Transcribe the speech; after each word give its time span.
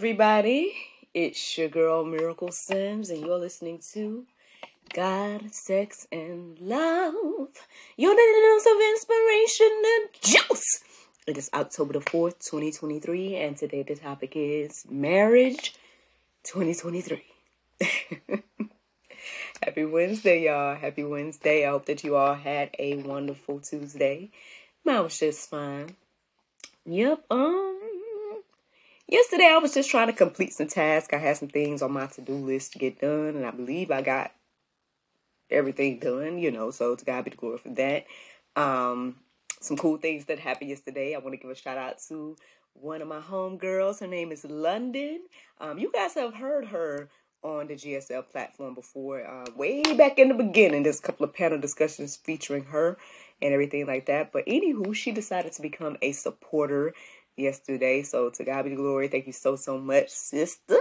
Everybody. 0.00 0.74
It's 1.12 1.58
your 1.58 1.68
girl 1.68 2.06
Miracle 2.06 2.50
Sims, 2.50 3.10
and 3.10 3.20
you're 3.20 3.38
listening 3.38 3.82
to 3.92 4.24
God, 4.94 5.52
Sex, 5.52 6.06
and 6.10 6.58
Love. 6.58 7.50
Your 7.98 8.14
daily 8.14 8.40
dose 8.40 8.64
of 8.64 8.80
inspiration 8.80 9.82
and 9.84 10.08
juice. 10.22 10.84
It 11.26 11.36
is 11.36 11.50
October 11.52 11.92
the 11.92 11.98
4th, 11.98 12.38
2023, 12.38 13.36
and 13.36 13.58
today 13.58 13.82
the 13.82 13.94
topic 13.94 14.32
is 14.36 14.86
marriage 14.88 15.74
2023. 16.44 17.22
Happy 19.62 19.84
Wednesday, 19.84 20.44
y'all. 20.44 20.76
Happy 20.76 21.04
Wednesday. 21.04 21.66
I 21.66 21.72
hope 21.72 21.84
that 21.84 22.04
you 22.04 22.16
all 22.16 22.36
had 22.36 22.70
a 22.78 23.02
wonderful 23.02 23.60
Tuesday. 23.60 24.30
Mine 24.82 25.02
was 25.02 25.18
just 25.18 25.50
fine. 25.50 25.94
Yep, 26.86 27.26
um, 27.30 27.69
yesterday 29.10 29.48
I 29.50 29.58
was 29.58 29.74
just 29.74 29.90
trying 29.90 30.06
to 30.06 30.12
complete 30.12 30.52
some 30.52 30.68
tasks. 30.68 31.12
I 31.12 31.18
had 31.18 31.36
some 31.36 31.48
things 31.48 31.82
on 31.82 31.92
my 31.92 32.06
to-do 32.06 32.34
list 32.34 32.72
to 32.72 32.78
get 32.78 33.00
done, 33.00 33.36
and 33.36 33.44
I 33.44 33.50
believe 33.50 33.90
I 33.90 34.02
got 34.02 34.32
everything 35.50 35.98
done, 35.98 36.38
you 36.38 36.50
know, 36.50 36.70
so 36.70 36.94
to 36.94 37.04
God 37.04 37.24
be 37.24 37.30
the 37.30 37.36
glory 37.36 37.58
for 37.58 37.70
that. 37.70 38.06
Um, 38.56 39.16
some 39.60 39.76
cool 39.76 39.98
things 39.98 40.26
that 40.26 40.38
happened 40.38 40.70
yesterday. 40.70 41.14
I 41.14 41.18
want 41.18 41.32
to 41.32 41.36
give 41.36 41.50
a 41.50 41.54
shout 41.54 41.76
out 41.76 41.98
to 42.08 42.36
one 42.74 43.02
of 43.02 43.08
my 43.08 43.20
homegirls. 43.20 44.00
Her 44.00 44.06
name 44.06 44.32
is 44.32 44.44
London. 44.44 45.22
Um, 45.60 45.78
you 45.78 45.90
guys 45.92 46.14
have 46.14 46.34
heard 46.34 46.66
her 46.66 47.08
on 47.42 47.66
the 47.66 47.74
GSL 47.74 48.28
platform 48.28 48.74
before, 48.74 49.26
uh, 49.26 49.46
way 49.56 49.82
back 49.96 50.18
in 50.18 50.28
the 50.28 50.34
beginning. 50.34 50.82
There's 50.82 51.00
a 51.00 51.02
couple 51.02 51.24
of 51.24 51.34
panel 51.34 51.58
discussions 51.58 52.16
featuring 52.16 52.64
her 52.64 52.98
and 53.40 53.54
everything 53.54 53.86
like 53.86 54.06
that. 54.06 54.30
But 54.32 54.46
anywho, 54.46 54.94
she 54.94 55.10
decided 55.10 55.52
to 55.52 55.62
become 55.62 55.96
a 56.02 56.12
supporter 56.12 56.92
yesterday. 57.36 58.02
So 58.02 58.30
to 58.30 58.44
God 58.44 58.64
be 58.64 58.70
the 58.70 58.76
glory. 58.76 59.08
Thank 59.08 59.26
you 59.26 59.32
so 59.32 59.56
so 59.56 59.78
much, 59.78 60.08
sister. 60.10 60.78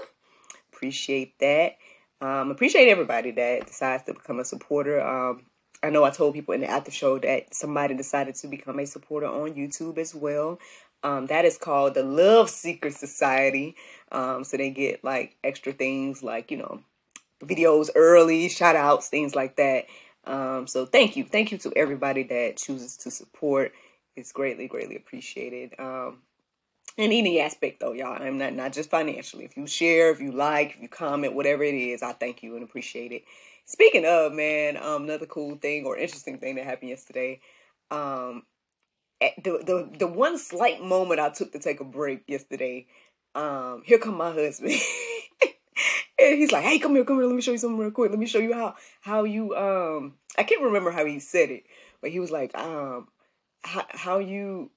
Appreciate 0.73 1.37
that. 1.39 1.73
Um, 2.21 2.51
appreciate 2.51 2.89
everybody 2.89 3.31
that 3.31 3.67
decides 3.67 4.03
to 4.03 4.13
become 4.13 4.39
a 4.39 4.45
supporter. 4.45 5.01
Um, 5.01 5.45
I 5.81 5.89
know 5.89 6.03
I 6.03 6.09
told 6.09 6.33
people 6.33 6.53
in 6.53 6.61
the 6.61 6.69
after 6.69 6.91
show 6.91 7.17
that 7.19 7.53
somebody 7.53 7.95
decided 7.95 8.35
to 8.35 8.47
become 8.47 8.79
a 8.79 8.85
supporter 8.85 9.27
on 9.27 9.53
YouTube 9.53 9.97
as 9.97 10.13
well. 10.13 10.59
Um, 11.01 11.27
that 11.27 11.45
is 11.45 11.57
called 11.57 11.93
the 11.93 12.03
Love 12.03 12.49
Seeker 12.49 12.91
Society. 12.91 13.75
Um, 14.11 14.43
so 14.43 14.57
they 14.57 14.69
get 14.69 15.03
like 15.03 15.37
extra 15.43 15.71
things 15.71 16.21
like, 16.21 16.51
you 16.51 16.57
know, 16.57 16.81
videos 17.41 17.89
early, 17.95 18.49
shout 18.49 18.75
outs, 18.75 19.07
things 19.07 19.35
like 19.35 19.55
that. 19.55 19.85
Um, 20.25 20.67
so 20.67 20.85
thank 20.85 21.15
you. 21.15 21.23
Thank 21.23 21.53
you 21.53 21.57
to 21.59 21.73
everybody 21.75 22.23
that 22.23 22.57
chooses 22.57 22.97
to 22.97 23.11
support. 23.11 23.71
It's 24.17 24.33
greatly, 24.33 24.67
greatly 24.67 24.97
appreciated. 24.97 25.73
Um, 25.79 26.19
in 26.99 27.13
any 27.13 27.39
aspect 27.39 27.79
though, 27.79 27.93
y'all. 27.93 28.21
I'm 28.21 28.37
not 28.37 28.53
not 28.53 28.73
just 28.73 28.89
financially. 28.89 29.45
If 29.45 29.55
you 29.55 29.65
share, 29.65 30.11
if 30.11 30.19
you 30.19 30.33
like, 30.33 30.75
if 30.75 30.81
you 30.81 30.89
comment, 30.89 31.33
whatever 31.33 31.63
it 31.63 31.73
is, 31.73 32.03
I 32.03 32.11
thank 32.11 32.43
you 32.43 32.55
and 32.55 32.63
appreciate 32.63 33.13
it. 33.13 33.23
Speaking 33.63 34.05
of, 34.05 34.33
man, 34.33 34.75
um, 34.75 35.03
another 35.03 35.25
cool 35.25 35.55
thing 35.55 35.85
or 35.85 35.95
interesting 35.95 36.39
thing 36.39 36.55
that 36.55 36.65
happened 36.65 36.89
yesterday. 36.89 37.39
Um, 37.89 38.43
the 39.21 39.63
the 39.65 39.89
the 39.97 40.07
one 40.07 40.37
slight 40.37 40.83
moment 40.83 41.21
I 41.21 41.29
took 41.29 41.53
to 41.53 41.59
take 41.59 41.79
a 41.79 41.85
break 41.85 42.23
yesterday. 42.27 42.87
Um, 43.33 43.81
here 43.85 43.97
come 43.97 44.17
my 44.17 44.33
husband. 44.33 44.73
and 46.19 46.37
he's 46.37 46.51
like, 46.51 46.65
"Hey, 46.65 46.79
come 46.79 46.95
here, 46.95 47.05
come 47.05 47.15
here. 47.17 47.27
Let 47.27 47.35
me 47.35 47.41
show 47.41 47.51
you 47.51 47.57
something 47.57 47.79
real 47.79 47.91
quick. 47.91 48.09
Let 48.09 48.19
me 48.19 48.25
show 48.25 48.39
you 48.39 48.53
how 48.53 48.75
how 48.99 49.23
you 49.23 49.55
um. 49.55 50.15
I 50.37 50.43
can't 50.43 50.63
remember 50.63 50.91
how 50.91 51.05
he 51.05 51.19
said 51.19 51.49
it, 51.49 51.63
but 52.01 52.11
he 52.11 52.19
was 52.19 52.29
like, 52.29 52.57
um, 52.57 53.07
how, 53.63 53.85
how 53.89 54.19
you 54.19 54.71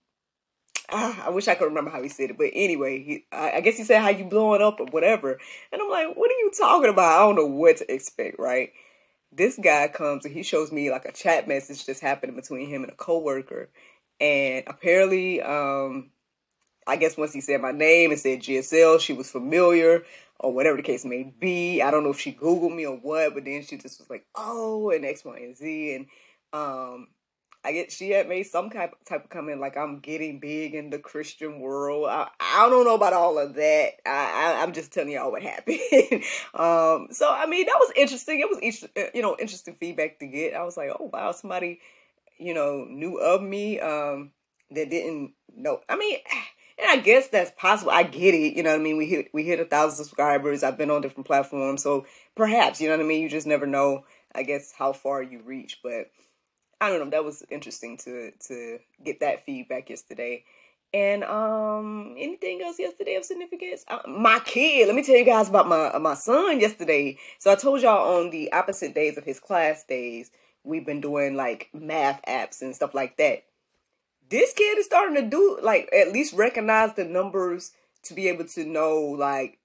ah, 0.90 1.26
I 1.26 1.30
wish 1.30 1.48
I 1.48 1.54
could 1.54 1.66
remember 1.66 1.90
how 1.90 2.02
he 2.02 2.08
said 2.08 2.30
it, 2.30 2.38
but 2.38 2.50
anyway, 2.52 3.02
he, 3.02 3.24
I, 3.32 3.52
I, 3.52 3.60
guess 3.60 3.76
he 3.76 3.84
said 3.84 4.00
how 4.02 4.08
you 4.08 4.24
blowing 4.24 4.62
up 4.62 4.80
or 4.80 4.86
whatever. 4.86 5.38
And 5.72 5.82
I'm 5.82 5.90
like, 5.90 6.16
what 6.16 6.30
are 6.30 6.38
you 6.38 6.50
talking 6.56 6.90
about? 6.90 7.20
I 7.20 7.26
don't 7.26 7.36
know 7.36 7.46
what 7.46 7.78
to 7.78 7.92
expect, 7.92 8.38
right? 8.38 8.72
This 9.32 9.58
guy 9.62 9.88
comes 9.88 10.24
and 10.24 10.34
he 10.34 10.42
shows 10.42 10.72
me 10.72 10.90
like 10.90 11.04
a 11.04 11.12
chat 11.12 11.48
message 11.48 11.86
just 11.86 12.02
happening 12.02 12.36
between 12.36 12.68
him 12.68 12.82
and 12.82 12.92
a 12.92 12.96
coworker, 12.96 13.70
and 14.20 14.64
apparently, 14.66 15.40
um, 15.42 16.10
I 16.86 16.96
guess 16.96 17.16
once 17.16 17.32
he 17.32 17.40
said 17.40 17.60
my 17.60 17.72
name 17.72 18.10
and 18.10 18.20
said 18.20 18.40
GSL, 18.40 19.00
she 19.00 19.12
was 19.12 19.30
familiar 19.30 20.04
or 20.38 20.52
whatever 20.52 20.76
the 20.76 20.82
case 20.82 21.04
may 21.04 21.32
be. 21.38 21.80
I 21.80 21.90
don't 21.90 22.02
know 22.02 22.10
if 22.10 22.20
she 22.20 22.32
Googled 22.32 22.74
me 22.74 22.86
or 22.86 22.96
what, 22.96 23.34
but 23.34 23.44
then 23.44 23.62
she 23.62 23.76
just 23.78 24.00
was 24.00 24.10
like, 24.10 24.26
oh, 24.34 24.90
and 24.90 25.04
X, 25.04 25.24
Y, 25.24 25.36
and 25.38 25.56
Z, 25.56 25.94
and 25.94 26.06
um, 26.52 27.08
I 27.64 27.72
get 27.72 27.92
she 27.92 28.10
had 28.10 28.28
made 28.28 28.44
some 28.44 28.70
type 28.70 28.92
type 29.04 29.24
of 29.24 29.30
comment 29.30 29.60
like 29.60 29.76
I'm 29.76 30.00
getting 30.00 30.40
big 30.40 30.74
in 30.74 30.90
the 30.90 30.98
Christian 30.98 31.60
world. 31.60 32.08
I, 32.08 32.28
I 32.40 32.68
don't 32.68 32.84
know 32.84 32.96
about 32.96 33.12
all 33.12 33.38
of 33.38 33.54
that. 33.54 33.90
I, 34.04 34.56
I 34.58 34.62
am 34.64 34.72
just 34.72 34.92
telling 34.92 35.12
y'all 35.12 35.30
what 35.30 35.42
happened. 35.44 35.78
um, 36.54 37.08
so 37.12 37.30
I 37.30 37.46
mean 37.48 37.66
that 37.66 37.78
was 37.78 37.92
interesting. 37.94 38.40
It 38.40 38.48
was 38.48 38.84
uh, 38.96 39.10
you 39.14 39.22
know 39.22 39.36
interesting 39.38 39.76
feedback 39.78 40.18
to 40.18 40.26
get. 40.26 40.54
I 40.54 40.64
was 40.64 40.76
like, 40.76 40.90
oh 40.90 41.08
wow, 41.12 41.30
somebody 41.30 41.80
you 42.36 42.52
know 42.52 42.84
knew 42.88 43.18
of 43.18 43.42
me 43.42 43.78
um, 43.78 44.32
that 44.70 44.90
didn't 44.90 45.32
know. 45.54 45.80
I 45.88 45.96
mean. 45.96 46.18
And 46.78 46.88
I 46.88 47.02
guess 47.02 47.28
that's 47.28 47.52
possible. 47.56 47.92
I 47.92 48.02
get 48.02 48.34
it. 48.34 48.56
You 48.56 48.62
know 48.62 48.70
what 48.70 48.80
I 48.80 48.82
mean? 48.82 48.96
We 48.96 49.06
hit 49.06 49.28
we 49.34 49.44
hit 49.44 49.60
a 49.60 49.66
thousand 49.66 50.02
subscribers. 50.02 50.62
I've 50.62 50.78
been 50.78 50.90
on 50.90 51.02
different 51.02 51.26
platforms, 51.26 51.82
so 51.82 52.06
perhaps 52.34 52.80
you 52.80 52.88
know 52.88 52.96
what 52.96 53.04
I 53.04 53.06
mean. 53.06 53.22
You 53.22 53.28
just 53.28 53.46
never 53.46 53.66
know. 53.66 54.04
I 54.34 54.42
guess 54.42 54.72
how 54.72 54.94
far 54.94 55.22
you 55.22 55.42
reach, 55.44 55.80
but 55.82 56.10
I 56.82 56.88
don't 56.88 56.98
know. 56.98 57.10
That 57.10 57.24
was 57.24 57.44
interesting 57.48 57.96
to 57.98 58.32
to 58.48 58.80
get 59.04 59.20
that 59.20 59.46
feedback 59.46 59.88
yesterday. 59.88 60.42
And 60.92 61.22
um, 61.22 62.16
anything 62.18 62.60
else 62.60 62.78
yesterday 62.78 63.14
of 63.14 63.24
significance? 63.24 63.84
Uh, 63.86 64.00
my 64.08 64.40
kid. 64.40 64.88
Let 64.88 64.96
me 64.96 65.04
tell 65.04 65.14
you 65.16 65.24
guys 65.24 65.48
about 65.48 65.68
my 65.68 65.96
my 65.98 66.14
son 66.14 66.58
yesterday. 66.58 67.18
So 67.38 67.52
I 67.52 67.54
told 67.54 67.82
y'all 67.82 68.18
on 68.18 68.30
the 68.30 68.52
opposite 68.52 68.96
days 68.96 69.16
of 69.16 69.22
his 69.22 69.38
class 69.38 69.84
days, 69.84 70.32
we've 70.64 70.84
been 70.84 71.00
doing 71.00 71.36
like 71.36 71.70
math 71.72 72.20
apps 72.26 72.62
and 72.62 72.74
stuff 72.74 72.94
like 72.94 73.16
that. 73.16 73.44
This 74.28 74.52
kid 74.52 74.76
is 74.76 74.86
starting 74.86 75.14
to 75.14 75.22
do 75.22 75.60
like 75.62 75.88
at 75.96 76.12
least 76.12 76.34
recognize 76.34 76.94
the 76.94 77.04
numbers 77.04 77.70
to 78.02 78.14
be 78.14 78.26
able 78.26 78.46
to 78.46 78.64
know 78.64 78.98
like 78.98 79.60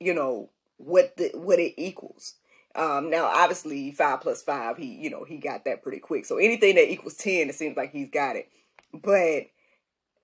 you 0.00 0.12
know 0.12 0.50
what 0.78 1.16
the 1.16 1.30
what 1.34 1.60
it 1.60 1.80
equals. 1.80 2.34
Um, 2.76 3.10
now, 3.10 3.24
obviously, 3.24 3.90
five 3.90 4.20
plus 4.20 4.42
five, 4.42 4.76
he 4.76 4.86
you 4.86 5.10
know 5.10 5.24
he 5.24 5.38
got 5.38 5.64
that 5.64 5.82
pretty 5.82 5.98
quick. 5.98 6.26
So 6.26 6.36
anything 6.36 6.74
that 6.76 6.90
equals 6.90 7.14
ten, 7.14 7.48
it 7.48 7.54
seems 7.54 7.76
like 7.76 7.92
he's 7.92 8.10
got 8.10 8.36
it. 8.36 8.50
But 8.92 9.46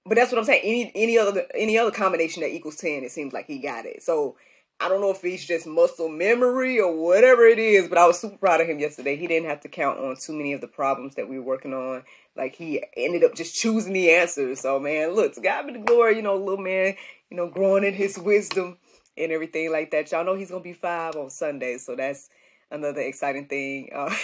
but 0.04 0.16
that's 0.16 0.32
what 0.32 0.38
I'm 0.38 0.44
saying. 0.44 0.62
Any 0.64 0.92
any 0.94 1.18
other 1.18 1.46
any 1.54 1.78
other 1.78 1.90
combination 1.90 2.42
that 2.42 2.52
equals 2.52 2.76
ten, 2.76 3.04
it 3.04 3.10
seems 3.10 3.32
like 3.32 3.46
he 3.46 3.58
got 3.58 3.86
it. 3.86 4.02
So 4.02 4.36
I 4.80 4.88
don't 4.88 5.00
know 5.00 5.10
if 5.10 5.22
he's 5.22 5.44
just 5.44 5.66
muscle 5.66 6.08
memory 6.08 6.80
or 6.80 6.92
whatever 6.94 7.46
it 7.46 7.58
is, 7.60 7.88
but 7.88 7.98
I 7.98 8.06
was 8.06 8.18
super 8.18 8.36
proud 8.36 8.60
of 8.60 8.68
him 8.68 8.80
yesterday. 8.80 9.16
He 9.16 9.28
didn't 9.28 9.48
have 9.48 9.60
to 9.60 9.68
count 9.68 10.00
on 10.00 10.16
too 10.16 10.32
many 10.32 10.52
of 10.54 10.60
the 10.60 10.66
problems 10.66 11.14
that 11.14 11.28
we 11.28 11.38
were 11.38 11.44
working 11.44 11.72
on. 11.72 12.02
Like 12.36 12.56
he 12.56 12.82
ended 12.96 13.22
up 13.22 13.34
just 13.34 13.54
choosing 13.54 13.92
the 13.92 14.10
answers. 14.10 14.60
So 14.60 14.80
man, 14.80 15.14
look, 15.14 15.40
God 15.40 15.68
be 15.68 15.74
the 15.74 15.78
glory, 15.78 16.16
you 16.16 16.22
know, 16.22 16.36
little 16.36 16.62
man, 16.62 16.96
you 17.30 17.36
know, 17.36 17.48
growing 17.48 17.84
in 17.84 17.94
his 17.94 18.18
wisdom 18.18 18.76
and 19.16 19.30
everything 19.30 19.70
like 19.70 19.92
that. 19.92 20.10
Y'all 20.10 20.24
know 20.24 20.34
he's 20.34 20.50
gonna 20.50 20.64
be 20.64 20.72
five 20.72 21.14
on 21.14 21.30
Sunday, 21.30 21.78
so 21.78 21.94
that's 21.94 22.28
another 22.72 23.00
exciting 23.00 23.46
thing. 23.46 23.90
Uh, 24.02 24.14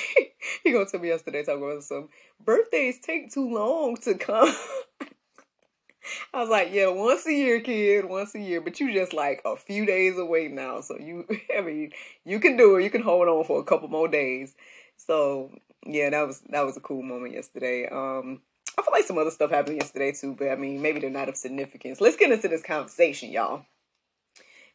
he 0.65 0.73
gonna 0.73 0.87
tell 0.87 1.01
me 1.01 1.09
yesterday 1.09 1.45
talking 1.45 1.63
about 1.63 1.83
some 1.83 2.09
birthdays 2.45 2.99
take 3.01 3.33
too 3.33 3.53
long 3.53 3.97
to 3.97 4.15
come. 4.15 4.55
I 6.33 6.41
was 6.41 6.49
like, 6.49 6.69
yeah, 6.73 6.89
once 6.89 7.27
a 7.27 7.33
year, 7.33 7.61
kid, 7.61 8.07
once 8.07 8.35
a 8.35 8.41
year. 8.41 8.61
But 8.61 8.81
you 8.81 8.93
just 8.93 9.13
like 9.13 9.43
a 9.45 9.57
few 9.57 9.85
days 9.85 10.19
away 10.19 10.49
now, 10.49 10.81
so 10.81 10.97
you, 10.99 11.27
I 11.57 11.61
mean, 11.61 11.93
you 12.25 12.41
can 12.41 12.57
do 12.57 12.77
it. 12.77 12.85
You 12.85 12.91
can 12.91 13.03
hold 13.03 13.29
on 13.29 13.45
for 13.45 13.61
a 13.61 13.65
couple 13.65 13.89
more 13.89 14.09
days. 14.09 14.55
So 14.97 15.53
yeah, 15.87 16.11
that 16.11 16.27
was 16.27 16.41
that 16.49 16.65
was 16.65 16.77
a 16.77 16.81
cool 16.81 17.03
moment 17.03 17.35
yesterday. 17.35 17.89
Um, 17.89 18.41
I 18.79 18.83
feel 18.83 18.93
like 18.93 19.05
some 19.05 19.19
other 19.19 19.31
stuff 19.31 19.51
happened 19.51 19.77
yesterday 19.77 20.13
too, 20.13 20.35
but 20.39 20.51
I 20.51 20.57
mean, 20.57 20.81
maybe 20.81 21.01
they're 21.01 21.11
not 21.11 21.29
of 21.29 21.37
significance. 21.37 22.01
Let's 22.01 22.17
get 22.17 22.31
into 22.31 22.49
this 22.49 22.63
conversation, 22.63 23.31
y'all. 23.31 23.65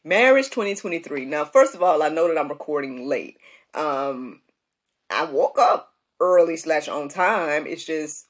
Marriage 0.06 0.50
2023. 0.50 1.24
Now, 1.24 1.46
first 1.46 1.74
of 1.74 1.82
all, 1.82 2.02
I 2.02 2.10
know 2.10 2.28
that 2.28 2.38
I'm 2.38 2.50
recording 2.50 3.08
late. 3.08 3.38
Um, 3.74 4.40
I 5.10 5.24
woke 5.24 5.58
up 5.58 5.92
early 6.20 6.56
slash 6.56 6.88
on 6.88 7.08
time. 7.08 7.66
It's 7.66 7.84
just 7.84 8.26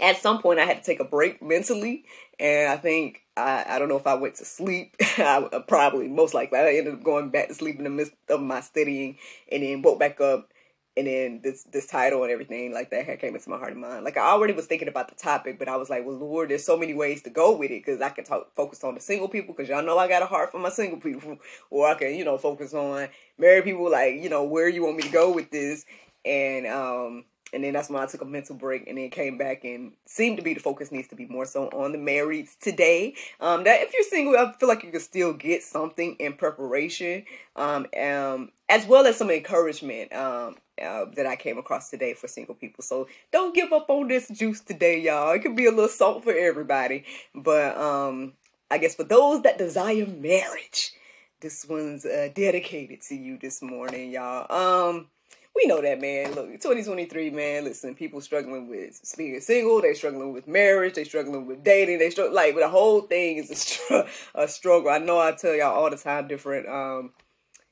at 0.00 0.20
some 0.20 0.40
point 0.40 0.58
I 0.58 0.64
had 0.64 0.78
to 0.78 0.84
take 0.84 1.00
a 1.00 1.04
break 1.04 1.42
mentally, 1.42 2.04
and 2.38 2.70
I 2.70 2.76
think 2.76 3.22
I, 3.36 3.64
I 3.68 3.78
don't 3.78 3.88
know 3.88 3.96
if 3.96 4.06
I 4.06 4.14
went 4.14 4.36
to 4.36 4.44
sleep. 4.44 4.96
I, 5.00 5.48
probably 5.66 6.08
most 6.08 6.34
likely 6.34 6.58
I 6.58 6.74
ended 6.74 6.94
up 6.94 7.02
going 7.02 7.30
back 7.30 7.48
to 7.48 7.54
sleep 7.54 7.78
in 7.78 7.84
the 7.84 7.90
midst 7.90 8.12
of 8.28 8.40
my 8.40 8.60
studying, 8.60 9.18
and 9.50 9.62
then 9.62 9.82
woke 9.82 9.98
back 9.98 10.20
up, 10.20 10.50
and 10.96 11.06
then 11.06 11.40
this 11.42 11.64
this 11.64 11.86
title 11.86 12.22
and 12.22 12.32
everything 12.32 12.72
like 12.72 12.90
that 12.90 13.04
had 13.04 13.20
came 13.20 13.34
into 13.34 13.50
my 13.50 13.58
heart 13.58 13.72
and 13.72 13.80
mind. 13.80 14.04
Like 14.04 14.16
I 14.16 14.22
already 14.22 14.54
was 14.54 14.66
thinking 14.66 14.88
about 14.88 15.08
the 15.08 15.14
topic, 15.14 15.58
but 15.58 15.68
I 15.68 15.76
was 15.76 15.90
like, 15.90 16.06
well, 16.06 16.16
Lord, 16.16 16.50
there's 16.50 16.64
so 16.64 16.76
many 16.76 16.94
ways 16.94 17.22
to 17.22 17.30
go 17.30 17.54
with 17.54 17.70
it 17.70 17.84
because 17.84 18.00
I 18.00 18.08
can 18.08 18.24
talk 18.24 18.54
focus 18.56 18.82
on 18.82 18.94
the 18.94 19.00
single 19.00 19.28
people 19.28 19.54
because 19.54 19.68
y'all 19.68 19.84
know 19.84 19.98
I 19.98 20.08
got 20.08 20.22
a 20.22 20.26
heart 20.26 20.52
for 20.52 20.58
my 20.58 20.70
single 20.70 20.98
people, 20.98 21.38
or 21.70 21.88
I 21.88 21.94
can 21.94 22.14
you 22.14 22.24
know 22.24 22.38
focus 22.38 22.72
on 22.72 23.08
married 23.38 23.64
people. 23.64 23.90
Like 23.90 24.14
you 24.22 24.28
know 24.28 24.44
where 24.44 24.68
you 24.68 24.84
want 24.84 24.96
me 24.96 25.02
to 25.02 25.10
go 25.10 25.32
with 25.32 25.50
this, 25.50 25.84
and 26.24 26.66
um 26.66 27.24
and 27.52 27.62
then 27.62 27.72
that's 27.72 27.88
when 27.88 28.02
I 28.02 28.06
took 28.06 28.22
a 28.22 28.26
mental 28.26 28.56
break 28.56 28.88
and 28.88 28.98
then 28.98 29.08
came 29.10 29.38
back 29.38 29.64
and 29.64 29.92
seemed 30.04 30.36
to 30.38 30.42
be 30.42 30.54
the 30.54 30.60
focus 30.60 30.90
needs 30.90 31.08
to 31.08 31.14
be 31.14 31.26
more 31.26 31.46
so 31.46 31.68
on 31.68 31.92
the 31.92 31.98
marrieds 31.98 32.58
today. 32.58 33.14
Um, 33.40 33.64
that 33.64 33.82
if 33.82 33.94
you're 33.94 34.02
single, 34.02 34.36
I 34.36 34.52
feel 34.58 34.68
like 34.68 34.82
you 34.82 34.90
can 34.90 35.00
still 35.00 35.32
get 35.32 35.62
something 35.62 36.16
in 36.18 36.32
preparation, 36.34 37.24
um, 37.54 37.86
um, 38.00 38.50
as 38.68 38.86
well 38.86 39.06
as 39.06 39.16
some 39.16 39.30
encouragement, 39.30 40.12
um, 40.12 40.56
uh, 40.82 41.06
that 41.14 41.26
I 41.26 41.36
came 41.36 41.56
across 41.56 41.88
today 41.88 42.14
for 42.14 42.28
single 42.28 42.54
people. 42.54 42.82
So 42.82 43.08
don't 43.32 43.54
give 43.54 43.72
up 43.72 43.88
on 43.88 44.08
this 44.08 44.28
juice 44.28 44.60
today, 44.60 45.00
y'all. 45.00 45.32
It 45.32 45.40
could 45.40 45.56
be 45.56 45.66
a 45.66 45.70
little 45.70 45.88
salt 45.88 46.24
for 46.24 46.32
everybody, 46.32 47.04
but 47.34 47.76
um, 47.78 48.34
I 48.70 48.78
guess 48.78 48.94
for 48.94 49.04
those 49.04 49.42
that 49.42 49.56
desire 49.56 50.06
marriage, 50.06 50.92
this 51.40 51.64
one's 51.64 52.04
uh, 52.04 52.28
dedicated 52.34 53.02
to 53.02 53.14
you 53.14 53.38
this 53.38 53.62
morning, 53.62 54.10
y'all. 54.10 54.46
Um 54.50 55.06
we 55.56 55.66
know 55.66 55.80
that, 55.80 56.00
man. 56.00 56.34
Look, 56.34 56.46
2023, 56.50 57.30
man. 57.30 57.64
Listen, 57.64 57.94
people 57.94 58.20
struggling 58.20 58.68
with 58.68 59.00
being 59.16 59.40
single. 59.40 59.80
They 59.80 59.94
struggling 59.94 60.32
with 60.32 60.46
marriage. 60.46 60.94
They 60.94 61.04
struggling 61.04 61.46
with 61.46 61.64
dating. 61.64 61.98
They 61.98 62.10
struggle 62.10 62.34
like 62.34 62.54
the 62.54 62.68
whole 62.68 63.00
thing 63.00 63.38
is 63.38 63.50
a, 63.50 63.54
str- 63.54 64.08
a 64.34 64.46
struggle. 64.46 64.90
I 64.90 64.98
know 64.98 65.18
I 65.18 65.32
tell 65.32 65.54
y'all 65.54 65.74
all 65.74 65.90
the 65.90 65.96
time 65.96 66.28
different 66.28 66.68
um 66.68 67.12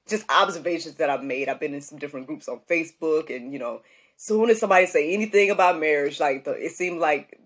just 0.06 0.24
observations 0.30 0.96
that 0.96 1.10
I've 1.10 1.22
made. 1.22 1.48
I've 1.48 1.60
been 1.60 1.74
in 1.74 1.80
some 1.80 1.98
different 1.98 2.26
groups 2.26 2.48
on 2.48 2.60
Facebook, 2.68 3.34
and 3.34 3.52
you 3.52 3.58
know, 3.58 3.82
soon 4.16 4.50
as 4.50 4.60
somebody 4.60 4.86
say 4.86 5.12
anything 5.12 5.50
about 5.50 5.78
marriage, 5.78 6.20
like 6.20 6.44
the, 6.44 6.52
it 6.52 6.72
seemed 6.72 7.00
like 7.00 7.38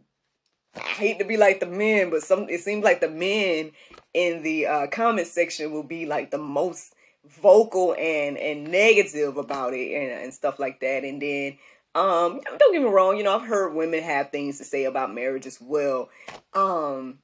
I 0.77 0.81
hate 0.81 1.19
to 1.19 1.25
be 1.25 1.37
like 1.37 1.61
the 1.61 1.67
men, 1.67 2.11
but 2.11 2.23
some 2.23 2.49
it 2.49 2.61
seems 2.61 2.85
like 2.85 3.01
the 3.01 3.11
men 3.11 3.73
in 4.15 4.43
the 4.43 4.67
uh, 4.67 4.87
comment 4.89 5.27
section 5.27 5.73
will 5.73 5.83
be 5.83 6.07
like 6.07 6.31
the 6.31 6.39
most 6.39 6.95
vocal 7.29 7.95
and 7.99 8.37
and 8.39 8.71
negative 8.71 9.37
about 9.37 9.75
it 9.75 9.95
and, 9.95 10.25
and 10.25 10.35
stuff 10.35 10.59
like 10.59 10.81
that. 10.81 11.05
And 11.05 11.21
then 11.21 11.59
um 11.95 12.41
don't 12.59 12.73
get 12.73 12.83
me 12.83 12.89
wrong 12.89 13.17
you 13.17 13.23
know 13.23 13.35
i've 13.35 13.49
heard 13.49 13.75
women 13.75 14.03
have 14.03 14.31
things 14.31 14.59
to 14.59 14.65
say 14.65 14.85
about 14.85 15.15
marriage 15.15 15.47
as 15.47 15.61
well. 15.61 16.11
Um 16.55 17.19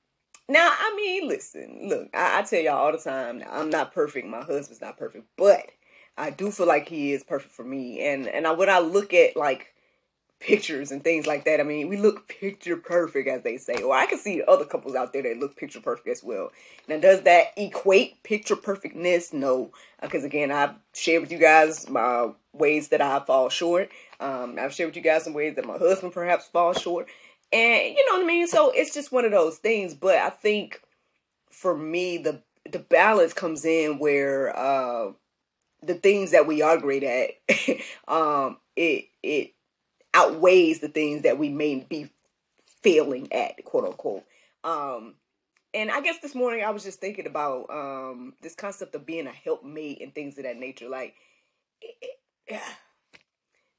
now 0.49 0.71
i 0.71 0.95
mean 0.97 1.29
listen 1.29 1.89
look 1.89 2.09
i, 2.15 2.41
I 2.41 2.43
tell 2.43 2.61
y'all 2.61 2.77
all 2.77 2.93
the 2.93 2.99
time 2.99 3.43
i'm 3.51 3.71
not 3.71 3.95
perfect. 3.95 4.27
My 4.27 4.43
husband's 4.43 4.81
not 4.81 4.97
perfect 4.97 5.27
but 5.37 5.67
i 6.17 6.31
do 6.31 6.51
feel 6.51 6.67
like 6.67 6.89
he 6.89 7.13
is 7.13 7.23
perfect 7.23 7.53
for 7.53 7.65
me. 7.65 8.01
And 8.01 8.27
and 8.27 8.47
I, 8.47 8.53
when 8.53 8.71
i 8.71 8.79
look 8.79 9.13
at 9.15 9.37
like 9.37 9.74
pictures 10.45 10.93
and 10.93 11.03
things 11.03 11.27
like 11.27 11.45
that. 11.45 11.59
I 11.59 11.63
mean, 11.63 11.89
we 11.89 11.97
look 11.97 12.29
picture 12.29 12.77
perfect, 12.77 13.29
as 13.29 13.43
they 13.43 13.57
say. 13.57 13.83
Or 13.83 13.95
I 13.95 14.07
can 14.07 14.19
see 14.19 14.43
other 14.47 14.67
couples 14.67 14.95
out 14.95 15.13
there 15.13 15.23
that 15.23 15.39
look 15.39 15.57
picture 15.57 15.81
perfect 15.81 16.09
as 16.09 16.23
well. 16.23 16.53
Now, 16.87 16.99
does 16.99 17.23
that 17.23 17.49
equate 17.57 18.23
picture 18.23 18.57
perfectness? 18.57 19.33
No, 19.33 19.73
because 20.03 20.23
again, 20.23 20.51
I've 20.51 20.75
shared 20.93 21.23
with 21.23 21.33
you 21.33 21.39
guys 21.39 21.89
my 21.89 22.31
ways 22.53 22.89
that 22.89 23.01
I 23.01 23.21
fall 23.21 23.49
short. 23.49 23.91
Um, 24.21 24.59
I've 24.61 24.75
shared 24.75 24.91
with 24.91 24.97
you 24.97 25.03
guys 25.03 25.25
some 25.25 25.35
ways 25.35 25.57
that 25.57 25.67
my 25.67 25.79
husband 25.79 26.13
perhaps 26.13 26.47
falls 26.47 26.81
short, 26.81 27.09
and 27.53 27.97
you 27.97 28.07
know 28.07 28.19
what 28.19 28.25
I 28.25 28.27
mean. 28.27 28.47
So 28.47 28.71
it's 28.71 28.93
just 28.93 29.13
one 29.13 29.25
of 29.25 29.33
those 29.33 29.57
things. 29.57 29.95
But 29.95 30.17
I 30.17 30.29
think 30.29 30.83
for 31.51 31.77
me, 31.77 32.19
the 32.19 32.43
the 32.71 32.79
balance 32.79 33.33
comes 33.33 33.65
in 33.65 33.99
where 33.99 34.57
uh, 34.57 35.13
the 35.83 35.95
things 35.95 36.33
that 36.33 36.47
we 36.47 36.61
are 36.61 36.77
great 36.77 37.03
at, 37.03 37.31
um, 38.09 38.59
it 38.77 39.07
it 39.23 39.55
outweighs 40.15 40.81
the 40.81 40.89
things 40.89 41.23
that 41.23 41.39
we 41.39 41.51
may 41.51 41.81
be 41.81 42.09
failing 42.83 43.33
at, 43.33 43.63
quote 43.65 43.85
unquote. 43.85 44.25
Um, 44.63 45.15
and 45.75 45.91
I 45.91 46.01
guess 46.01 46.19
this 46.21 46.35
morning 46.35 46.65
I 46.65 46.71
was 46.71 46.85
just 46.85 47.01
thinking 47.01 47.27
about 47.27 47.69
um, 47.69 48.35
this 48.41 48.55
concept 48.55 48.95
of 48.95 49.05
being 49.05 49.27
a 49.27 49.33
helpmate 49.33 50.01
and 50.01 50.15
things 50.15 50.39
of 50.39 50.45
that 50.45 50.57
nature. 50.57 50.89
Like, 50.89 51.15
it, 51.83 51.95
it, 52.01 52.19
yeah. 52.49 52.63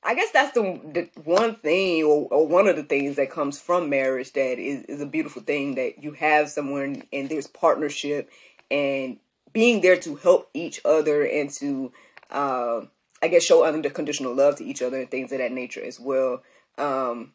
I 0.03 0.13
guess 0.13 0.29
that's 0.31 0.53
the, 0.53 0.79
the 0.83 1.09
one 1.23 1.55
thing 1.55 2.03
or, 2.03 2.27
or, 2.29 2.47
one 2.47 2.67
of 2.67 2.75
the 2.75 2.83
things 2.83 3.15
that 3.15 3.31
comes 3.31 3.59
from 3.59 3.89
marriage 3.89 4.33
that 4.33 4.59
is, 4.59 4.83
is 4.85 5.01
a 5.01 5.05
beautiful 5.05 5.41
thing 5.41 5.75
that 5.75 6.03
you 6.03 6.11
have 6.11 6.49
someone 6.49 7.03
and 7.11 7.27
there's 7.27 7.47
partnership 7.47 8.29
and 8.69 9.17
being 9.51 9.81
there 9.81 9.97
to 9.97 10.15
help 10.15 10.49
each 10.53 10.79
other 10.85 11.25
and 11.25 11.49
to 11.49 11.91
uh, 12.29 12.81
I 13.21 13.27
guess 13.27 13.44
show 13.44 13.63
unconditional 13.63 14.35
love 14.35 14.57
to 14.57 14.65
each 14.65 14.81
other 14.81 15.00
and 15.00 15.09
things 15.09 15.31
of 15.31 15.39
that 15.39 15.51
nature 15.51 15.83
as 15.83 16.00
well. 16.00 16.44
Um, 16.77 17.33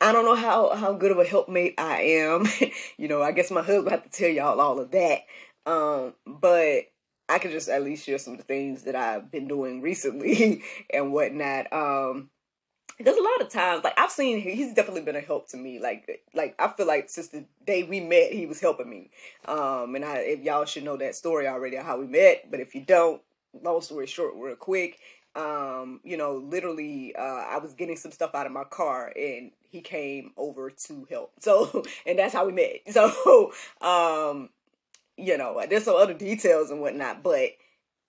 I 0.00 0.12
don't 0.12 0.24
know 0.24 0.34
how 0.34 0.74
how 0.74 0.92
good 0.92 1.10
of 1.10 1.18
a 1.18 1.24
helpmate 1.24 1.74
I 1.78 2.02
am. 2.02 2.46
you 2.98 3.08
know, 3.08 3.22
I 3.22 3.32
guess 3.32 3.50
my 3.50 3.62
husband 3.62 3.90
have 3.90 4.04
to 4.04 4.10
tell 4.10 4.28
y'all 4.28 4.60
all 4.60 4.78
of 4.78 4.90
that. 4.90 5.20
Um, 5.64 6.14
but 6.26 6.84
I 7.28 7.38
can 7.38 7.50
just 7.50 7.68
at 7.68 7.82
least 7.82 8.06
share 8.06 8.18
some 8.18 8.34
of 8.34 8.38
the 8.38 8.44
things 8.44 8.84
that 8.84 8.94
I've 8.94 9.30
been 9.30 9.48
doing 9.48 9.82
recently 9.82 10.62
and 10.92 11.12
whatnot. 11.12 11.72
Um, 11.72 12.30
there's 12.98 13.16
a 13.16 13.22
lot 13.22 13.42
of 13.42 13.50
times 13.50 13.84
like 13.84 13.98
I've 13.98 14.10
seen 14.10 14.40
he's 14.40 14.72
definitely 14.72 15.02
been 15.02 15.16
a 15.16 15.20
help 15.20 15.48
to 15.50 15.56
me. 15.56 15.78
Like 15.78 16.24
like 16.34 16.54
I 16.58 16.68
feel 16.68 16.86
like 16.86 17.10
since 17.10 17.28
the 17.28 17.44
day 17.66 17.82
we 17.82 18.00
met, 18.00 18.32
he 18.32 18.46
was 18.46 18.60
helping 18.60 18.88
me. 18.88 19.10
Um, 19.46 19.94
and 19.94 20.04
I 20.04 20.18
if 20.18 20.40
y'all 20.40 20.64
should 20.64 20.84
know 20.84 20.96
that 20.96 21.14
story 21.14 21.46
already 21.46 21.76
how 21.76 21.98
we 21.98 22.06
met, 22.06 22.50
but 22.50 22.60
if 22.60 22.74
you 22.74 22.82
don't, 22.82 23.20
long 23.62 23.80
story 23.80 24.06
short, 24.06 24.34
real 24.36 24.56
quick, 24.56 24.98
um, 25.36 26.00
you 26.02 26.16
know, 26.16 26.36
literally, 26.36 27.14
uh, 27.14 27.22
I 27.22 27.58
was 27.58 27.74
getting 27.74 27.96
some 27.96 28.10
stuff 28.10 28.34
out 28.34 28.46
of 28.46 28.52
my 28.52 28.64
car 28.64 29.12
and 29.14 29.52
he 29.70 29.82
came 29.82 30.32
over 30.36 30.70
to 30.70 31.06
help. 31.10 31.32
So, 31.40 31.84
and 32.06 32.18
that's 32.18 32.32
how 32.32 32.46
we 32.46 32.52
met. 32.52 32.80
So, 32.90 33.52
um, 33.80 34.48
you 35.16 35.36
know, 35.36 35.62
there's 35.68 35.84
some 35.84 35.96
other 35.96 36.14
details 36.14 36.70
and 36.70 36.80
whatnot, 36.80 37.22
but 37.22 37.50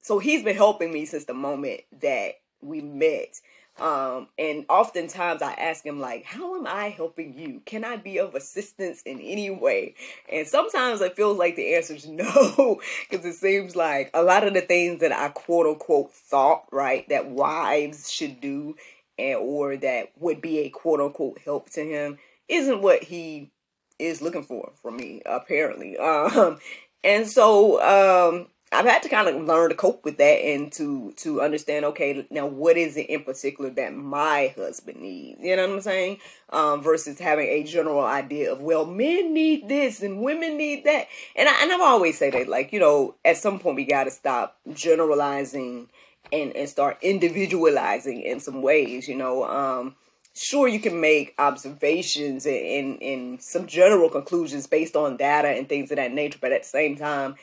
so 0.01 0.19
he's 0.19 0.43
been 0.43 0.55
helping 0.55 0.91
me 0.91 1.05
since 1.05 1.25
the 1.25 1.33
moment 1.33 1.81
that 2.01 2.35
we 2.61 2.81
met. 2.81 3.41
Um, 3.79 4.27
and 4.39 4.65
oftentimes 4.69 5.41
I 5.41 5.53
ask 5.53 5.85
him 5.85 5.99
like, 5.99 6.25
how 6.25 6.55
am 6.55 6.65
I 6.65 6.89
helping 6.89 7.37
you? 7.37 7.61
Can 7.65 7.83
I 7.83 7.97
be 7.97 8.17
of 8.19 8.33
assistance 8.33 9.01
in 9.03 9.19
any 9.19 9.49
way? 9.49 9.93
And 10.31 10.47
sometimes 10.47 11.01
it 11.01 11.15
feels 11.15 11.37
like 11.37 11.55
the 11.55 11.75
answer 11.75 11.93
is 11.93 12.07
no, 12.07 12.81
because 13.09 13.25
it 13.25 13.35
seems 13.35 13.75
like 13.75 14.09
a 14.13 14.23
lot 14.23 14.47
of 14.47 14.53
the 14.53 14.61
things 14.61 15.01
that 15.01 15.11
I 15.11 15.29
quote 15.29 15.67
unquote 15.67 16.11
thought, 16.11 16.65
right, 16.71 17.07
that 17.09 17.29
wives 17.29 18.11
should 18.11 18.41
do 18.41 18.75
and 19.19 19.39
or 19.39 19.77
that 19.77 20.11
would 20.19 20.41
be 20.41 20.59
a 20.59 20.69
quote 20.69 21.01
unquote 21.01 21.39
help 21.43 21.69
to 21.71 21.81
him 21.81 22.17
isn't 22.47 22.81
what 22.81 23.03
he 23.03 23.51
is 23.99 24.21
looking 24.21 24.43
for 24.43 24.71
from 24.81 24.97
me, 24.97 25.21
apparently. 25.25 25.97
Um, 26.07 26.59
and 27.03 27.27
so, 27.27 27.79
um, 27.81 28.47
I've 28.71 28.85
had 28.85 29.01
to 29.03 29.09
kind 29.09 29.29
of 29.29 29.45
learn 29.45 29.69
to 29.69 29.75
cope 29.75 30.03
with 30.03 30.17
that 30.17 30.43
and 30.43 30.71
to 30.73 31.13
to 31.17 31.41
understand. 31.41 31.85
Okay, 31.85 32.27
now 32.29 32.45
what 32.45 32.75
is 32.75 32.97
it 32.97 33.09
in 33.09 33.23
particular 33.23 33.69
that 33.71 33.95
my 33.95 34.53
husband 34.57 34.99
needs? 35.01 35.39
You 35.41 35.55
know 35.55 35.67
what 35.67 35.75
I'm 35.75 35.81
saying? 35.81 36.17
Um, 36.49 36.83
versus 36.83 37.17
having 37.17 37.47
a 37.47 37.63
general 37.63 38.03
idea 38.03 38.51
of 38.51 38.59
well, 38.59 38.85
men 38.85 39.33
need 39.33 39.69
this 39.69 40.01
and 40.01 40.21
women 40.21 40.57
need 40.57 40.83
that. 40.83 41.07
And 41.35 41.47
I 41.47 41.61
and 41.61 41.71
I've 41.71 41.81
always 41.81 42.17
say 42.17 42.29
that 42.29 42.49
like 42.49 42.73
you 42.73 42.79
know 42.79 43.15
at 43.23 43.37
some 43.37 43.59
point 43.59 43.77
we 43.77 43.85
got 43.85 44.03
to 44.03 44.11
stop 44.11 44.57
generalizing 44.73 45.87
and 46.33 46.53
and 46.53 46.67
start 46.67 46.97
individualizing 47.01 48.21
in 48.21 48.39
some 48.39 48.61
ways. 48.61 49.07
You 49.07 49.15
know. 49.15 49.45
Um, 49.45 49.95
sure 50.39 50.67
you 50.67 50.79
can 50.79 51.01
make 51.01 51.33
observations 51.39 52.45
and, 52.45 52.55
and, 52.55 53.01
and 53.01 53.41
some 53.41 53.65
general 53.65 54.07
conclusions 54.07 54.67
based 54.67 54.95
on 54.95 55.17
data 55.17 55.47
and 55.47 55.67
things 55.67 55.89
of 55.89 55.97
that 55.97 56.13
nature 56.13 56.37
but 56.39 56.51
at 56.51 56.61
the 56.61 56.69
same 56.69 56.95
time 56.95 57.33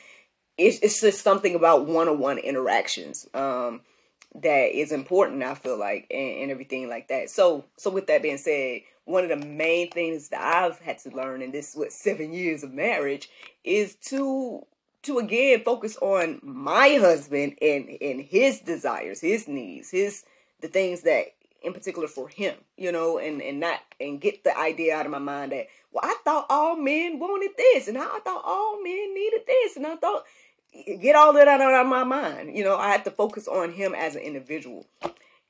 it's, 0.57 0.79
it's 0.81 1.01
just 1.01 1.23
something 1.23 1.55
about 1.55 1.87
one-on-one 1.87 2.39
interactions 2.39 3.29
um, 3.35 3.81
that 4.35 4.77
is 4.77 4.93
important 4.93 5.43
i 5.43 5.55
feel 5.55 5.79
like 5.79 6.07
and, 6.11 6.43
and, 6.43 6.51
everything 6.51 6.89
like 6.89 7.09
that. 7.09 7.31
So 7.31 7.65
so 7.77 7.91
with 7.91 8.07
that 8.09 8.23
being 8.23 8.39
said 8.39 8.81
one 9.05 9.23
of 9.23 9.29
the 9.31 9.47
main 9.47 9.91
things 9.91 10.29
that 10.31 10.41
i've 10.41 10.79
had 10.81 10.99
to 10.99 11.11
learn 11.11 11.43
in 11.43 11.53
this 11.53 11.75
what 11.75 11.93
seven 11.93 12.33
years 12.33 12.63
of 12.63 12.73
marriage 12.73 13.29
is 13.63 13.95
to 13.97 14.67
to 15.03 15.19
again 15.19 15.63
focus 15.65 15.97
on 16.01 16.41
my 16.43 16.97
husband 17.01 17.57
and 17.61 17.89
and 18.01 18.23
his 18.23 18.61
desires 18.61 19.21
his 19.21 19.47
needs 19.47 19.91
his 19.91 20.25
the 20.61 20.69
things 20.69 21.03
that 21.03 21.27
in 21.63 21.73
particular 21.73 22.09
for 22.09 22.29
him 22.29 22.55
you 22.77 22.91
know 22.91 23.19
and 23.19 23.41
and 23.43 23.61
not 23.61 23.81
and 24.01 24.21
get 24.21 24.45
the 24.45 24.59
idea 24.59 24.95
out 24.95 25.07
of 25.07 25.13
my 25.13 25.19
mind 25.19 25.53
that 25.53 25.67
well 25.93 26.05
i 26.05 26.17
thought 26.25 26.47
all 26.49 26.77
men 26.77 27.19
wanted 27.19 27.51
this 27.57 27.89
and 27.89 27.99
i 27.99 28.19
thought 28.25 28.43
all 28.45 28.83
men 28.83 29.15
needed 29.15 29.41
this 29.47 29.77
and 29.77 29.87
i 29.87 29.97
thought 29.97 30.25
get 31.01 31.17
all 31.17 31.33
that 31.35 31.49
out 31.49 31.61
of 31.61 31.87
my 31.87 32.05
mind. 32.05 32.57
You 32.57 32.65
know, 32.65 32.77
I 32.77 32.91
have 32.93 33.05
to 33.05 33.11
focus 33.11 33.49
on 33.49 33.73
him 33.73 33.95
as 33.95 34.15
an 34.17 34.23
individual. 34.23 34.87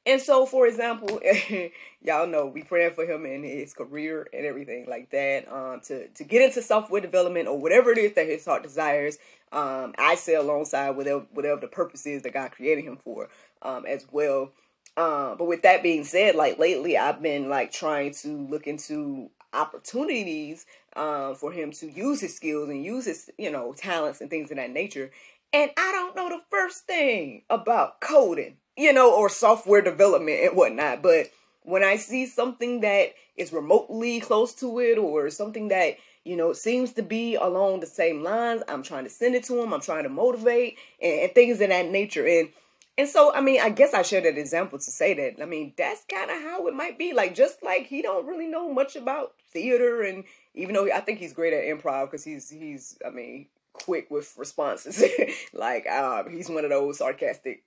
And 0.06 0.20
so, 0.20 0.44
for 0.44 0.66
example, 0.66 1.20
y'all 2.02 2.26
know 2.26 2.46
we 2.46 2.62
praying 2.62 2.92
for 2.92 3.06
him 3.06 3.24
in 3.24 3.42
his 3.42 3.72
career 3.72 4.28
and 4.34 4.44
everything 4.44 4.86
like 4.86 5.10
that. 5.10 5.50
Um, 5.50 5.80
to 5.84 6.08
to 6.08 6.24
get 6.24 6.42
into 6.42 6.60
software 6.60 7.00
development 7.00 7.48
or 7.48 7.58
whatever 7.58 7.90
it 7.90 7.98
is 7.98 8.12
that 8.14 8.26
his 8.26 8.44
heart 8.44 8.62
desires. 8.62 9.18
Um, 9.50 9.94
I 9.98 10.16
say 10.16 10.34
alongside 10.34 10.90
whatever 10.90 11.24
whatever 11.32 11.60
the 11.60 11.68
purpose 11.68 12.06
is 12.06 12.22
that 12.22 12.34
God 12.34 12.50
created 12.52 12.84
him 12.84 12.98
for, 13.02 13.28
um, 13.62 13.86
as 13.86 14.06
well. 14.10 14.52
Um, 14.96 15.36
but 15.38 15.46
with 15.46 15.62
that 15.62 15.82
being 15.82 16.04
said, 16.04 16.34
like 16.34 16.58
lately, 16.58 16.98
I've 16.98 17.22
been 17.22 17.48
like 17.48 17.72
trying 17.72 18.12
to 18.14 18.46
look 18.46 18.66
into 18.66 19.30
opportunities 19.54 20.66
uh, 20.96 21.34
for 21.34 21.52
him 21.52 21.72
to 21.72 21.90
use 21.90 22.20
his 22.20 22.34
skills 22.34 22.68
and 22.68 22.84
use 22.84 23.04
his 23.06 23.30
you 23.38 23.50
know 23.50 23.72
talents 23.72 24.20
and 24.20 24.30
things 24.30 24.50
of 24.50 24.56
that 24.56 24.70
nature. 24.70 25.10
And 25.52 25.70
I 25.76 25.92
don't 25.92 26.16
know 26.16 26.28
the 26.28 26.42
first 26.50 26.86
thing 26.86 27.42
about 27.48 28.00
coding 28.00 28.56
you 28.76 28.92
know, 28.92 29.14
or 29.14 29.28
software 29.28 29.82
development 29.82 30.40
and 30.42 30.56
whatnot. 30.56 31.02
But 31.02 31.30
when 31.62 31.84
I 31.84 31.96
see 31.96 32.26
something 32.26 32.80
that 32.80 33.14
is 33.36 33.52
remotely 33.52 34.20
close 34.20 34.54
to 34.56 34.78
it 34.80 34.98
or 34.98 35.30
something 35.30 35.68
that, 35.68 35.96
you 36.24 36.36
know, 36.36 36.52
seems 36.52 36.92
to 36.94 37.02
be 37.02 37.36
along 37.36 37.80
the 37.80 37.86
same 37.86 38.22
lines, 38.22 38.62
I'm 38.68 38.82
trying 38.82 39.04
to 39.04 39.10
send 39.10 39.34
it 39.34 39.44
to 39.44 39.62
him. 39.62 39.72
I'm 39.72 39.80
trying 39.80 40.04
to 40.04 40.08
motivate 40.08 40.78
and, 41.00 41.20
and 41.20 41.34
things 41.34 41.60
of 41.60 41.68
that 41.68 41.90
nature. 41.90 42.26
And 42.26 42.50
and 42.96 43.08
so, 43.08 43.34
I 43.34 43.40
mean, 43.40 43.60
I 43.60 43.70
guess 43.70 43.92
I 43.92 44.02
shared 44.02 44.24
that 44.24 44.38
example 44.38 44.78
to 44.78 44.90
say 44.90 45.14
that. 45.14 45.42
I 45.42 45.46
mean, 45.46 45.72
that's 45.76 46.04
kind 46.04 46.30
of 46.30 46.40
how 46.42 46.68
it 46.68 46.74
might 46.74 46.96
be. 46.96 47.12
Like, 47.12 47.34
just 47.34 47.60
like 47.60 47.88
he 47.88 48.02
don't 48.02 48.24
really 48.24 48.46
know 48.46 48.72
much 48.72 48.94
about 48.94 49.32
theater, 49.52 50.02
and 50.02 50.22
even 50.54 50.74
though 50.74 50.90
I 50.90 51.00
think 51.00 51.18
he's 51.18 51.32
great 51.32 51.52
at 51.52 51.64
improv 51.64 52.10
because 52.10 52.24
he's 52.24 52.50
he's, 52.50 52.98
I 53.06 53.10
mean, 53.10 53.46
quick 53.72 54.10
with 54.10 54.34
responses. 54.36 55.02
like, 55.52 55.86
um, 55.86 56.30
he's 56.30 56.48
one 56.48 56.64
of 56.64 56.70
those 56.70 56.98
sarcastic 56.98 57.64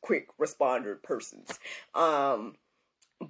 quick 0.00 0.28
responder 0.38 1.00
persons. 1.02 1.58
Um, 1.94 2.56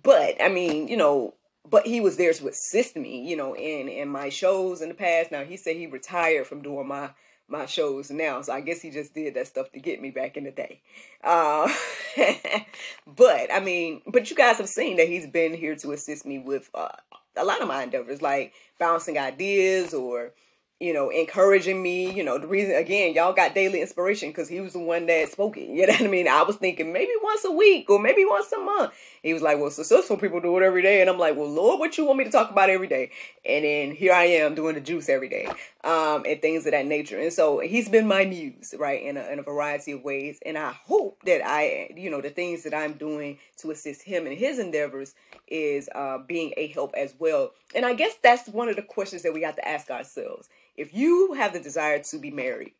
but 0.02 0.40
I 0.40 0.48
mean, 0.48 0.88
you 0.88 0.96
know, 0.96 1.34
but 1.68 1.86
he 1.86 2.00
was 2.00 2.16
there 2.16 2.32
to 2.32 2.48
assist 2.48 2.96
me, 2.96 3.28
you 3.28 3.36
know, 3.36 3.54
in 3.54 3.88
in 3.88 4.08
my 4.08 4.28
shows 4.28 4.80
in 4.80 4.88
the 4.88 4.94
past. 4.94 5.30
Now 5.30 5.44
he 5.44 5.56
said 5.56 5.76
he 5.76 5.86
retired 5.86 6.46
from 6.46 6.62
doing 6.62 6.88
my 6.88 7.10
my 7.48 7.66
shows 7.66 8.10
now, 8.10 8.40
so 8.42 8.52
I 8.52 8.60
guess 8.60 8.80
he 8.80 8.90
just 8.90 9.12
did 9.12 9.34
that 9.34 9.48
stuff 9.48 9.72
to 9.72 9.80
get 9.80 10.00
me 10.00 10.10
back 10.10 10.36
in 10.36 10.44
the 10.44 10.52
day. 10.52 10.80
Uh, 11.22 11.68
but 13.06 13.52
I 13.52 13.58
mean, 13.58 14.02
but 14.06 14.30
you 14.30 14.36
guys 14.36 14.58
have 14.58 14.68
seen 14.68 14.96
that 14.98 15.08
he's 15.08 15.26
been 15.26 15.54
here 15.54 15.74
to 15.76 15.90
assist 15.92 16.24
me 16.24 16.38
with 16.38 16.70
uh, 16.74 16.88
a 17.36 17.44
lot 17.44 17.62
of 17.62 17.68
my 17.68 17.82
endeavors, 17.82 18.22
like 18.22 18.52
bouncing 18.78 19.18
ideas 19.18 19.94
or 19.94 20.32
you 20.80 20.94
know, 20.94 21.10
encouraging 21.10 21.82
me. 21.82 22.10
You 22.10 22.24
know, 22.24 22.38
the 22.38 22.46
reason 22.46 22.74
again, 22.74 23.14
y'all 23.14 23.34
got 23.34 23.54
daily 23.54 23.82
inspiration 23.82 24.30
because 24.30 24.48
he 24.48 24.60
was 24.60 24.72
the 24.72 24.78
one 24.78 25.06
that 25.06 25.30
spoke 25.30 25.56
it. 25.56 25.68
You 25.80 25.86
know 25.86 25.92
what 25.92 26.02
I 26.02 26.06
mean? 26.08 26.28
I 26.28 26.42
was 26.42 26.56
thinking 26.56 26.92
maybe 26.92 27.12
once 27.22 27.44
a 27.44 27.50
week 27.50 27.88
or 27.88 27.98
maybe 27.98 28.24
once 28.24 28.50
a 28.52 28.58
month. 28.58 28.92
He 29.22 29.32
was 29.32 29.42
like, 29.42 29.58
"Well, 29.58 29.70
successful 29.70 30.16
people 30.16 30.40
do 30.40 30.56
it 30.58 30.62
every 30.62 30.82
day," 30.82 31.00
and 31.00 31.08
I'm 31.08 31.18
like, 31.18 31.36
"Well, 31.36 31.48
Lord, 31.48 31.78
what 31.78 31.96
you 31.96 32.04
want 32.04 32.18
me 32.18 32.24
to 32.24 32.30
talk 32.30 32.50
about 32.50 32.70
every 32.70 32.86
day?" 32.86 33.10
And 33.44 33.64
then 33.64 33.94
here 33.94 34.12
I 34.12 34.24
am 34.24 34.54
doing 34.54 34.74
the 34.74 34.80
juice 34.80 35.08
every 35.08 35.28
day, 35.28 35.46
um, 35.84 36.24
and 36.26 36.40
things 36.42 36.66
of 36.66 36.72
that 36.72 36.86
nature. 36.86 37.18
And 37.18 37.32
so 37.32 37.60
he's 37.60 37.88
been 37.88 38.06
my 38.06 38.24
muse, 38.24 38.74
right, 38.78 39.02
in 39.02 39.16
a, 39.16 39.22
in 39.30 39.38
a 39.38 39.42
variety 39.42 39.92
of 39.92 40.02
ways. 40.02 40.38
And 40.44 40.58
I 40.58 40.72
hope 40.72 41.22
that 41.24 41.42
I, 41.46 41.92
you 41.96 42.10
know, 42.10 42.20
the 42.20 42.30
things 42.30 42.62
that 42.64 42.74
I'm 42.74 42.94
doing 42.94 43.38
to 43.58 43.70
assist 43.70 44.02
him 44.02 44.26
in 44.26 44.36
his 44.36 44.58
endeavors 44.58 45.14
is 45.46 45.88
uh, 45.94 46.18
being 46.18 46.52
a 46.56 46.68
help 46.68 46.94
as 46.96 47.14
well. 47.18 47.52
And 47.74 47.86
I 47.86 47.94
guess 47.94 48.14
that's 48.22 48.48
one 48.48 48.68
of 48.68 48.76
the 48.76 48.82
questions 48.82 49.22
that 49.22 49.32
we 49.34 49.42
have 49.42 49.56
to 49.56 49.66
ask 49.66 49.90
ourselves 49.90 50.48
if 50.80 50.94
you 50.94 51.34
have 51.34 51.52
the 51.52 51.60
desire 51.60 51.98
to 51.98 52.18
be 52.18 52.30
married, 52.30 52.72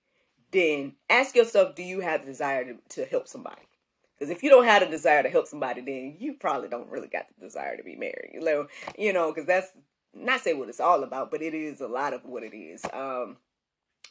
then 0.53 0.95
ask 1.11 1.37
yourself, 1.37 1.75
do 1.75 1.83
you 1.83 2.01
have 2.01 2.23
the 2.23 2.27
desire 2.27 2.65
to, 2.65 2.77
to 2.89 3.05
help 3.05 3.29
somebody? 3.29 3.61
Because 4.19 4.31
if 4.31 4.43
you 4.43 4.49
don't 4.49 4.65
have 4.65 4.81
the 4.81 4.89
desire 4.89 5.23
to 5.23 5.29
help 5.29 5.47
somebody, 5.47 5.83
then 5.83 6.17
you 6.19 6.33
probably 6.33 6.69
don't 6.69 6.91
really 6.91 7.09
got 7.09 7.27
the 7.29 7.45
desire 7.45 7.77
to 7.77 7.83
be 7.83 7.97
married. 7.97 8.31
You 8.33 8.41
know, 8.41 8.67
you 8.99 9.13
know, 9.13 9.31
because 9.31 9.47
that's 9.47 9.69
not 10.15 10.41
say 10.41 10.55
what 10.55 10.71
it's 10.71 10.81
all 10.81 11.03
about, 11.03 11.31
but 11.31 11.43
it 11.43 11.53
is 11.53 11.83
a 11.83 11.87
lot 11.87 12.15
of 12.15 12.25
what 12.25 12.43
it 12.43 12.57
is. 12.57 12.83
Um, 12.91 13.37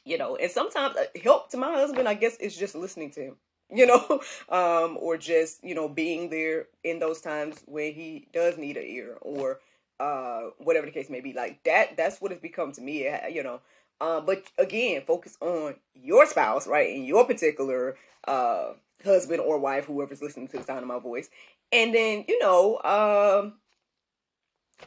you 0.05 0.19
know, 0.19 0.35
and 0.35 0.51
sometimes 0.51 0.95
uh, 0.95 1.05
help 1.23 1.49
to 1.49 1.57
my 1.57 1.73
husband, 1.73 2.07
I 2.07 2.13
guess, 2.13 2.37
is 2.37 2.55
just 2.55 2.75
listening 2.75 3.11
to 3.11 3.21
him. 3.21 3.35
You 3.71 3.85
know, 3.85 4.21
um, 4.49 4.97
or 4.99 5.15
just 5.15 5.63
you 5.63 5.75
know 5.75 5.87
being 5.87 6.31
there 6.31 6.65
in 6.83 6.97
those 6.97 7.21
times 7.21 7.61
when 7.67 7.93
he 7.93 8.27
does 8.33 8.57
need 8.57 8.77
an 8.77 8.85
ear, 8.87 9.19
or 9.21 9.59
uh, 9.99 10.49
whatever 10.57 10.85
the 10.85 10.91
case 10.91 11.09
may 11.09 11.21
be. 11.21 11.33
Like 11.33 11.63
that, 11.65 11.97
that's 11.97 12.19
what 12.19 12.31
it's 12.31 12.41
become 12.41 12.71
to 12.73 12.81
me. 12.81 13.07
You 13.31 13.43
know, 13.43 13.61
um, 14.01 14.25
but 14.25 14.43
again, 14.57 15.03
focus 15.05 15.37
on 15.41 15.75
your 15.93 16.25
spouse, 16.25 16.67
right? 16.67 16.89
In 16.89 17.03
your 17.03 17.25
particular 17.25 17.97
uh, 18.27 18.73
husband 19.03 19.41
or 19.41 19.59
wife, 19.59 19.85
whoever's 19.85 20.21
listening 20.21 20.47
to 20.49 20.57
the 20.57 20.63
sound 20.63 20.81
of 20.81 20.87
my 20.87 20.99
voice. 20.99 21.29
And 21.71 21.93
then, 21.93 22.25
you 22.27 22.39
know, 22.39 22.75
um, 22.83 23.59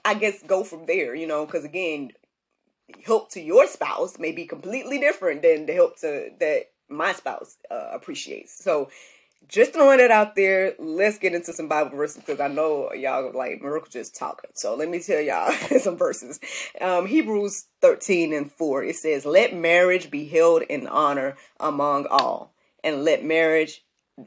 I 0.05 0.15
guess 0.15 0.43
go 0.43 0.65
from 0.65 0.87
there, 0.87 1.15
you 1.15 1.27
know, 1.27 1.47
because 1.47 1.65
again, 1.65 2.13
help 3.05 3.31
to 3.33 3.41
your 3.41 3.67
spouse 3.67 4.19
may 4.19 4.33
be 4.33 4.47
completely 4.47 4.99
different 4.99 5.43
than 5.43 5.67
the 5.67 5.73
help 5.75 5.99
to 6.01 6.31
that 6.41 6.71
my 6.89 7.13
spouse 7.13 7.57
uh, 7.71 7.91
appreciates. 7.93 8.63
So 8.63 8.91
just 9.49 9.73
throwing 9.73 10.01
it 10.01 10.11
out 10.11 10.35
there. 10.37 10.75
Let's 10.79 11.19
get 11.19 11.35
into 11.35 11.53
some 11.53 11.69
Bible 11.69 11.97
verses 11.97 12.23
because 12.23 12.41
I 12.41 12.49
know 12.49 12.93
y'all 12.93 13.33
like 13.35 13.63
Miracle 13.63 13.91
just 13.91 14.17
talking. 14.17 14.51
So 14.55 14.75
let 14.75 14.89
me 14.89 15.01
tell 15.01 15.21
y'all 15.21 15.53
some 15.81 15.97
verses. 15.97 16.41
Um, 16.81 17.07
Hebrews 17.07 17.67
13 17.81 18.33
and 18.33 18.51
4. 18.51 18.85
It 18.85 18.97
says, 18.97 19.25
Let 19.25 19.55
marriage 19.55 20.11
be 20.11 20.27
held 20.27 20.63
in 20.63 20.87
honor 20.87 21.37
among 21.61 22.07
all, 22.07 22.55
and 22.83 23.05
let 23.05 23.25
marriage 23.25 23.83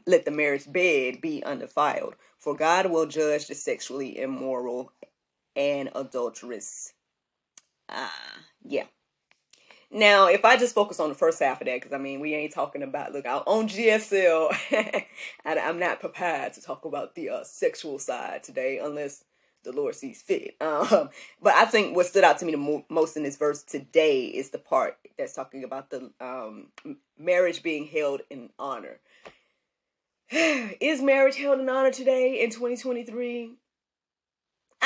let 0.06 0.24
the 0.24 0.30
marriage 0.30 0.70
bed 0.70 1.20
be 1.20 1.42
undefiled, 1.44 2.16
for 2.38 2.56
God 2.56 2.86
will 2.86 3.06
judge 3.06 3.46
the 3.46 3.54
sexually 3.54 4.18
immoral 4.18 4.92
and 5.54 5.90
adulterous. 5.94 6.92
Ah, 7.88 8.06
uh, 8.06 8.38
yeah. 8.62 8.84
Now, 9.96 10.26
if 10.26 10.44
I 10.44 10.58
just 10.58 10.74
focus 10.74 11.00
on 11.00 11.08
the 11.08 11.14
first 11.14 11.40
half 11.40 11.62
of 11.62 11.66
that, 11.66 11.76
because 11.76 11.94
I 11.94 11.96
mean, 11.96 12.20
we 12.20 12.34
ain't 12.34 12.52
talking 12.52 12.82
about, 12.82 13.14
look, 13.14 13.24
out 13.24 13.44
on 13.46 13.66
GSL, 13.66 14.54
I, 15.46 15.54
am 15.54 15.78
not 15.78 16.00
prepared 16.00 16.52
to 16.52 16.60
talk 16.60 16.84
about 16.84 17.14
the 17.14 17.30
uh, 17.30 17.44
sexual 17.44 17.98
side 17.98 18.42
today, 18.42 18.78
unless 18.78 19.24
the 19.64 19.72
Lord 19.72 19.94
sees 19.94 20.20
fit. 20.20 20.56
Um, 20.66 21.08
but 21.40 21.54
I 21.54 21.64
think 21.64 21.96
what 21.96 22.04
stood 22.04 22.24
out 22.24 22.38
to 22.40 22.44
me 22.44 22.52
the 22.52 22.58
mo- 22.58 22.84
most 22.90 23.16
in 23.16 23.22
this 23.22 23.38
verse 23.38 23.62
today 23.62 24.26
is 24.26 24.50
the 24.50 24.58
part 24.58 24.98
that's 25.16 25.32
talking 25.32 25.64
about 25.64 25.88
the 25.88 26.10
um, 26.20 26.66
marriage 27.18 27.62
being 27.62 27.86
held 27.86 28.20
in 28.28 28.50
honor. 28.58 28.98
is 30.30 31.00
marriage 31.00 31.36
held 31.36 31.58
in 31.58 31.70
honor 31.70 31.90
today 31.90 32.42
in 32.42 32.50
2023? 32.50 33.52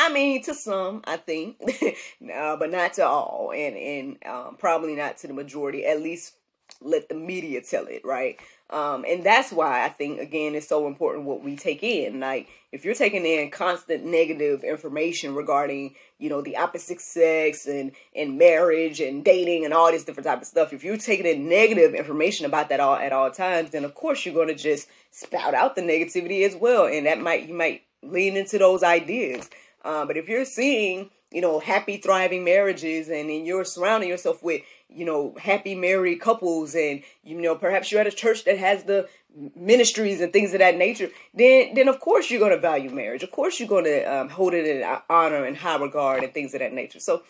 I 0.01 0.13
mean, 0.13 0.43
to 0.45 0.55
some, 0.55 1.03
I 1.05 1.19
think, 1.19 1.61
uh, 2.35 2.57
but 2.57 2.71
not 2.71 2.95
to 2.95 3.07
all, 3.07 3.53
and 3.55 3.77
and 3.77 4.17
um, 4.27 4.57
probably 4.59 4.97
not 4.97 5.19
to 5.19 5.27
the 5.27 5.35
majority. 5.35 5.85
At 5.85 6.01
least 6.01 6.35
let 6.81 7.09
the 7.09 7.15
media 7.15 7.61
tell 7.61 7.87
it, 7.87 8.03
right? 8.05 8.39
Um, 8.71 9.05
and 9.07 9.25
that's 9.25 9.53
why 9.53 9.85
I 9.85 9.89
think 9.89 10.21
again 10.21 10.55
it's 10.55 10.69
so 10.69 10.87
important 10.87 11.27
what 11.27 11.43
we 11.43 11.57
take 11.57 11.83
in. 11.83 12.21
Like 12.21 12.49
if 12.73 12.85
you're 12.85 12.95
taking 12.95 13.27
in 13.27 13.51
constant 13.51 14.05
negative 14.05 14.63
information 14.63 15.35
regarding, 15.35 15.97
you 16.19 16.31
know, 16.31 16.41
the 16.41 16.57
opposite 16.57 17.01
sex 17.01 17.67
and 17.67 17.93
and 18.15 18.39
marriage 18.39 19.01
and 19.01 19.25
dating 19.25 19.65
and 19.65 19.75
all 19.75 19.91
this 19.91 20.05
different 20.05 20.27
type 20.27 20.41
of 20.41 20.47
stuff, 20.47 20.73
if 20.73 20.85
you're 20.85 20.97
taking 20.97 21.27
in 21.27 21.49
negative 21.49 21.95
information 21.95 22.47
about 22.47 22.69
that 22.69 22.81
all 22.81 22.97
at 22.97 23.13
all 23.13 23.31
times, 23.31 23.71
then 23.71 23.85
of 23.85 23.95
course 23.95 24.25
you're 24.25 24.35
gonna 24.35 24.55
just 24.55 24.89
spout 25.11 25.53
out 25.53 25.75
the 25.75 25.83
negativity 25.83 26.47
as 26.47 26.57
well. 26.57 26.87
And 26.87 27.05
that 27.07 27.21
might 27.21 27.49
you 27.49 27.55
might 27.55 27.83
lean 28.03 28.37
into 28.37 28.57
those 28.57 28.83
ideas. 28.83 29.51
Uh, 29.85 30.05
but 30.05 30.17
if 30.17 30.29
you're 30.29 30.45
seeing, 30.45 31.11
you 31.31 31.41
know, 31.41 31.61
happy, 31.61 31.97
thriving 31.97 32.45
marriages 32.45 33.09
and, 33.09 33.31
and 33.31 33.47
you're 33.47 33.65
surrounding 33.65 34.09
yourself 34.09 34.43
with, 34.43 34.63
you 34.89 35.05
know, 35.05 35.35
happy 35.39 35.75
married 35.75 36.21
couples 36.21 36.75
and, 36.75 37.03
you 37.23 37.41
know, 37.41 37.55
perhaps 37.55 37.91
you're 37.91 38.01
at 38.01 38.07
a 38.07 38.13
church 38.13 38.45
that 38.45 38.59
has 38.59 38.85
the 38.85 39.09
ministries 39.55 40.21
and 40.21 40.33
things 40.33 40.53
of 40.53 40.59
that 40.59 40.77
nature, 40.77 41.09
then, 41.35 41.75
then 41.75 41.89
of 41.89 42.01
course 42.01 42.31
you're 42.31 42.41
going 42.41 42.53
to 42.53 42.59
value 42.59 42.91
marriage. 42.91 43.23
Of 43.23 43.31
course 43.31 43.61
you're 43.61 43.69
going 43.69 43.85
to 43.85 44.03
um, 44.05 44.29
hold 44.29 44.55
it 44.55 44.67
in 44.67 44.99
honor 45.09 45.45
and 45.45 45.57
high 45.57 45.77
regard 45.77 46.25
and 46.25 46.35
things 46.35 46.55
of 46.55 46.61
that 46.61 46.73
nature. 46.73 47.01
So, 47.01 47.23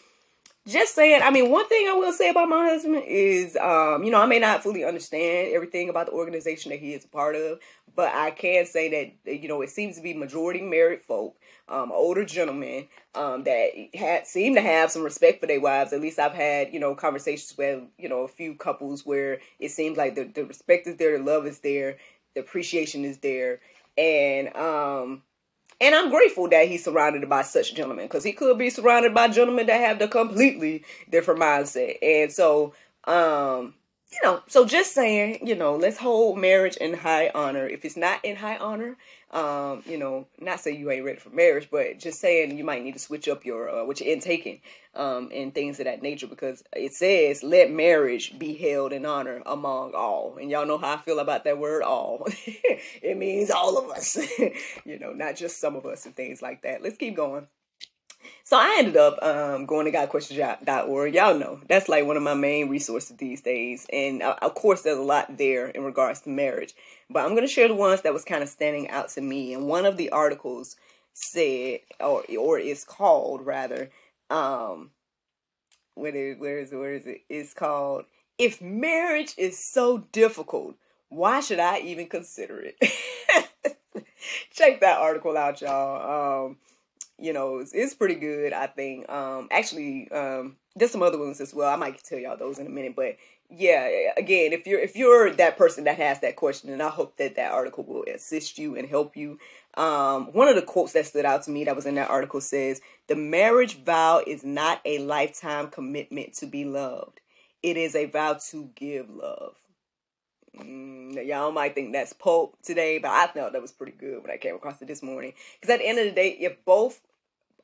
just 0.68 0.94
saying, 0.94 1.22
I 1.22 1.30
mean, 1.30 1.50
one 1.50 1.66
thing 1.68 1.88
I 1.88 1.94
will 1.94 2.12
say 2.12 2.28
about 2.28 2.48
my 2.48 2.68
husband 2.68 3.02
is, 3.06 3.56
um, 3.56 4.04
you 4.04 4.10
know, 4.10 4.20
I 4.20 4.26
may 4.26 4.38
not 4.38 4.62
fully 4.62 4.84
understand 4.84 5.52
everything 5.54 5.88
about 5.88 6.06
the 6.06 6.12
organization 6.12 6.70
that 6.70 6.80
he 6.80 6.92
is 6.92 7.04
a 7.04 7.08
part 7.08 7.34
of, 7.34 7.58
but 7.96 8.14
I 8.14 8.30
can 8.30 8.66
say 8.66 9.14
that, 9.24 9.40
you 9.40 9.48
know, 9.48 9.62
it 9.62 9.70
seems 9.70 9.96
to 9.96 10.02
be 10.02 10.12
majority 10.12 10.60
married 10.60 11.00
folk, 11.02 11.36
um, 11.70 11.92
older 11.92 12.24
gentlemen, 12.24 12.88
um, 13.14 13.44
that 13.44 13.70
had 13.94 14.26
seem 14.26 14.54
to 14.54 14.60
have 14.60 14.90
some 14.90 15.02
respect 15.02 15.40
for 15.40 15.46
their 15.46 15.60
wives. 15.60 15.92
At 15.92 16.00
least 16.00 16.18
I've 16.18 16.34
had, 16.34 16.72
you 16.74 16.80
know, 16.80 16.94
conversations 16.94 17.56
with, 17.56 17.82
you 17.98 18.08
know, 18.08 18.20
a 18.20 18.28
few 18.28 18.54
couples 18.54 19.06
where 19.06 19.38
it 19.58 19.70
seems 19.70 19.96
like 19.96 20.14
the, 20.14 20.24
the 20.24 20.44
respect 20.44 20.86
is 20.86 20.96
there, 20.96 21.16
the 21.16 21.24
love 21.24 21.46
is 21.46 21.60
there, 21.60 21.96
the 22.34 22.40
appreciation 22.40 23.04
is 23.04 23.18
there. 23.18 23.60
And, 23.96 24.54
um, 24.56 25.22
and 25.80 25.94
I'm 25.94 26.10
grateful 26.10 26.48
that 26.48 26.68
he's 26.68 26.84
surrounded 26.84 27.26
by 27.28 27.42
such 27.42 27.74
gentlemen 27.74 28.04
because 28.04 28.24
he 28.24 28.32
could 28.32 28.58
be 28.58 28.70
surrounded 28.70 29.14
by 29.14 29.28
gentlemen 29.28 29.66
that 29.66 29.80
have 29.80 29.98
the 29.98 30.08
completely 30.08 30.84
different 31.08 31.40
mindset. 31.40 31.96
And 32.02 32.30
so, 32.30 32.74
um, 33.04 33.74
you 34.12 34.18
know, 34.24 34.42
so 34.46 34.66
just 34.66 34.92
saying, 34.92 35.46
you 35.46 35.54
know, 35.54 35.76
let's 35.76 35.98
hold 35.98 36.38
marriage 36.38 36.76
in 36.76 36.94
high 36.94 37.30
honor. 37.34 37.66
If 37.66 37.84
it's 37.84 37.96
not 37.96 38.24
in 38.24 38.36
high 38.36 38.56
honor, 38.56 38.96
Um, 39.32 39.84
you 39.86 39.96
know, 39.96 40.26
not 40.40 40.58
say 40.58 40.74
you 40.74 40.90
ain't 40.90 41.04
ready 41.04 41.18
for 41.20 41.30
marriage, 41.30 41.68
but 41.70 42.00
just 42.00 42.20
saying 42.20 42.58
you 42.58 42.64
might 42.64 42.82
need 42.82 42.94
to 42.94 42.98
switch 42.98 43.28
up 43.28 43.44
your 43.44 43.70
uh, 43.70 43.84
what 43.84 44.00
you're 44.00 44.12
intaking 44.12 44.60
um, 44.96 45.30
and 45.32 45.54
things 45.54 45.78
of 45.78 45.84
that 45.84 46.02
nature 46.02 46.26
because 46.26 46.64
it 46.74 46.92
says 46.92 47.44
let 47.44 47.70
marriage 47.70 48.36
be 48.40 48.54
held 48.54 48.92
in 48.92 49.06
honor 49.06 49.40
among 49.46 49.94
all, 49.94 50.36
and 50.40 50.50
y'all 50.50 50.66
know 50.66 50.78
how 50.78 50.94
I 50.94 50.96
feel 50.96 51.20
about 51.20 51.44
that 51.44 51.58
word 51.58 51.82
all. 51.82 52.26
it 53.02 53.16
means 53.16 53.50
all 53.50 53.78
of 53.78 53.88
us, 53.90 54.16
you 54.84 54.98
know, 54.98 55.12
not 55.12 55.36
just 55.36 55.60
some 55.60 55.76
of 55.76 55.86
us 55.86 56.06
and 56.06 56.16
things 56.16 56.42
like 56.42 56.62
that. 56.62 56.82
Let's 56.82 56.96
keep 56.96 57.14
going. 57.14 57.46
So 58.44 58.56
I 58.56 58.76
ended 58.78 58.96
up 58.96 59.22
um, 59.22 59.66
going 59.66 59.90
to 59.90 59.92
GotQuestions.org. 59.92 61.14
Y'all 61.14 61.38
know 61.38 61.60
that's 61.68 61.88
like 61.88 62.04
one 62.04 62.16
of 62.16 62.22
my 62.22 62.34
main 62.34 62.68
resources 62.68 63.16
these 63.16 63.40
days. 63.40 63.86
And 63.92 64.22
uh, 64.22 64.36
of 64.42 64.54
course, 64.54 64.82
there's 64.82 64.98
a 64.98 65.02
lot 65.02 65.38
there 65.38 65.68
in 65.68 65.84
regards 65.84 66.20
to 66.22 66.30
marriage. 66.30 66.74
But 67.08 67.24
I'm 67.24 67.30
going 67.30 67.46
to 67.46 67.52
share 67.52 67.68
the 67.68 67.74
ones 67.74 68.02
that 68.02 68.12
was 68.12 68.24
kind 68.24 68.42
of 68.42 68.48
standing 68.48 68.88
out 68.90 69.08
to 69.10 69.20
me. 69.20 69.54
And 69.54 69.66
one 69.66 69.86
of 69.86 69.96
the 69.96 70.10
articles 70.10 70.76
said, 71.12 71.80
or 71.98 72.24
or 72.38 72.58
is 72.58 72.84
called 72.84 73.44
rather, 73.44 73.90
um, 74.30 74.90
where 75.94 76.14
is 76.14 76.38
where 76.38 76.58
is 76.58 76.72
it? 76.72 76.76
Where 76.76 76.94
is 76.94 77.06
it? 77.06 77.22
It's 77.28 77.54
called 77.54 78.04
"If 78.38 78.60
Marriage 78.60 79.34
Is 79.36 79.58
So 79.72 80.06
Difficult, 80.12 80.76
Why 81.08 81.40
Should 81.40 81.60
I 81.60 81.80
Even 81.80 82.06
Consider 82.06 82.62
It?" 82.62 82.76
Check 84.52 84.80
that 84.80 84.98
article 84.98 85.36
out, 85.36 85.60
y'all. 85.60 86.46
Um, 86.46 86.56
you 87.20 87.32
know, 87.32 87.62
it's, 87.72 87.94
pretty 87.94 88.14
good, 88.14 88.52
I 88.52 88.66
think. 88.66 89.10
Um, 89.10 89.48
actually, 89.50 90.10
um, 90.10 90.56
there's 90.74 90.90
some 90.90 91.02
other 91.02 91.18
ones 91.18 91.40
as 91.40 91.52
well. 91.52 91.72
I 91.72 91.76
might 91.76 92.02
tell 92.02 92.18
y'all 92.18 92.36
those 92.36 92.58
in 92.58 92.66
a 92.66 92.70
minute, 92.70 92.96
but 92.96 93.16
yeah, 93.50 94.12
again, 94.16 94.52
if 94.52 94.66
you're 94.66 94.80
if 94.80 94.94
you're 94.94 95.30
that 95.32 95.58
person 95.58 95.84
that 95.84 95.96
has 95.96 96.20
that 96.20 96.36
question, 96.36 96.70
and 96.70 96.82
I 96.82 96.88
hope 96.88 97.16
that 97.16 97.34
that 97.36 97.50
article 97.50 97.84
will 97.84 98.04
assist 98.04 98.58
you 98.58 98.76
and 98.76 98.88
help 98.88 99.16
you. 99.16 99.38
Um, 99.76 100.32
one 100.32 100.48
of 100.48 100.54
the 100.54 100.62
quotes 100.62 100.92
that 100.92 101.06
stood 101.06 101.24
out 101.24 101.42
to 101.44 101.50
me 101.50 101.64
that 101.64 101.76
was 101.76 101.86
in 101.86 101.96
that 101.96 102.10
article 102.10 102.40
says, 102.40 102.80
"The 103.08 103.16
marriage 103.16 103.82
vow 103.82 104.22
is 104.24 104.44
not 104.44 104.80
a 104.84 104.98
lifetime 104.98 105.68
commitment 105.68 106.34
to 106.34 106.46
be 106.46 106.64
loved; 106.64 107.20
it 107.62 107.76
is 107.76 107.96
a 107.96 108.06
vow 108.06 108.38
to 108.50 108.70
give 108.76 109.10
love." 109.10 109.56
Mm, 110.56 111.26
y'all 111.26 111.52
might 111.52 111.74
think 111.74 111.92
that's 111.92 112.12
Pope 112.12 112.56
today, 112.62 112.98
but 112.98 113.10
I 113.10 113.26
thought 113.26 113.52
that 113.52 113.62
was 113.62 113.72
pretty 113.72 113.92
good 113.92 114.22
when 114.22 114.30
I 114.30 114.36
came 114.36 114.54
across 114.54 114.80
it 114.82 114.88
this 114.88 115.02
morning. 115.02 115.32
Because 115.60 115.74
at 115.74 115.80
the 115.80 115.88
end 115.88 115.98
of 115.98 116.04
the 116.06 116.12
day, 116.12 116.30
if 116.40 116.64
both 116.64 117.00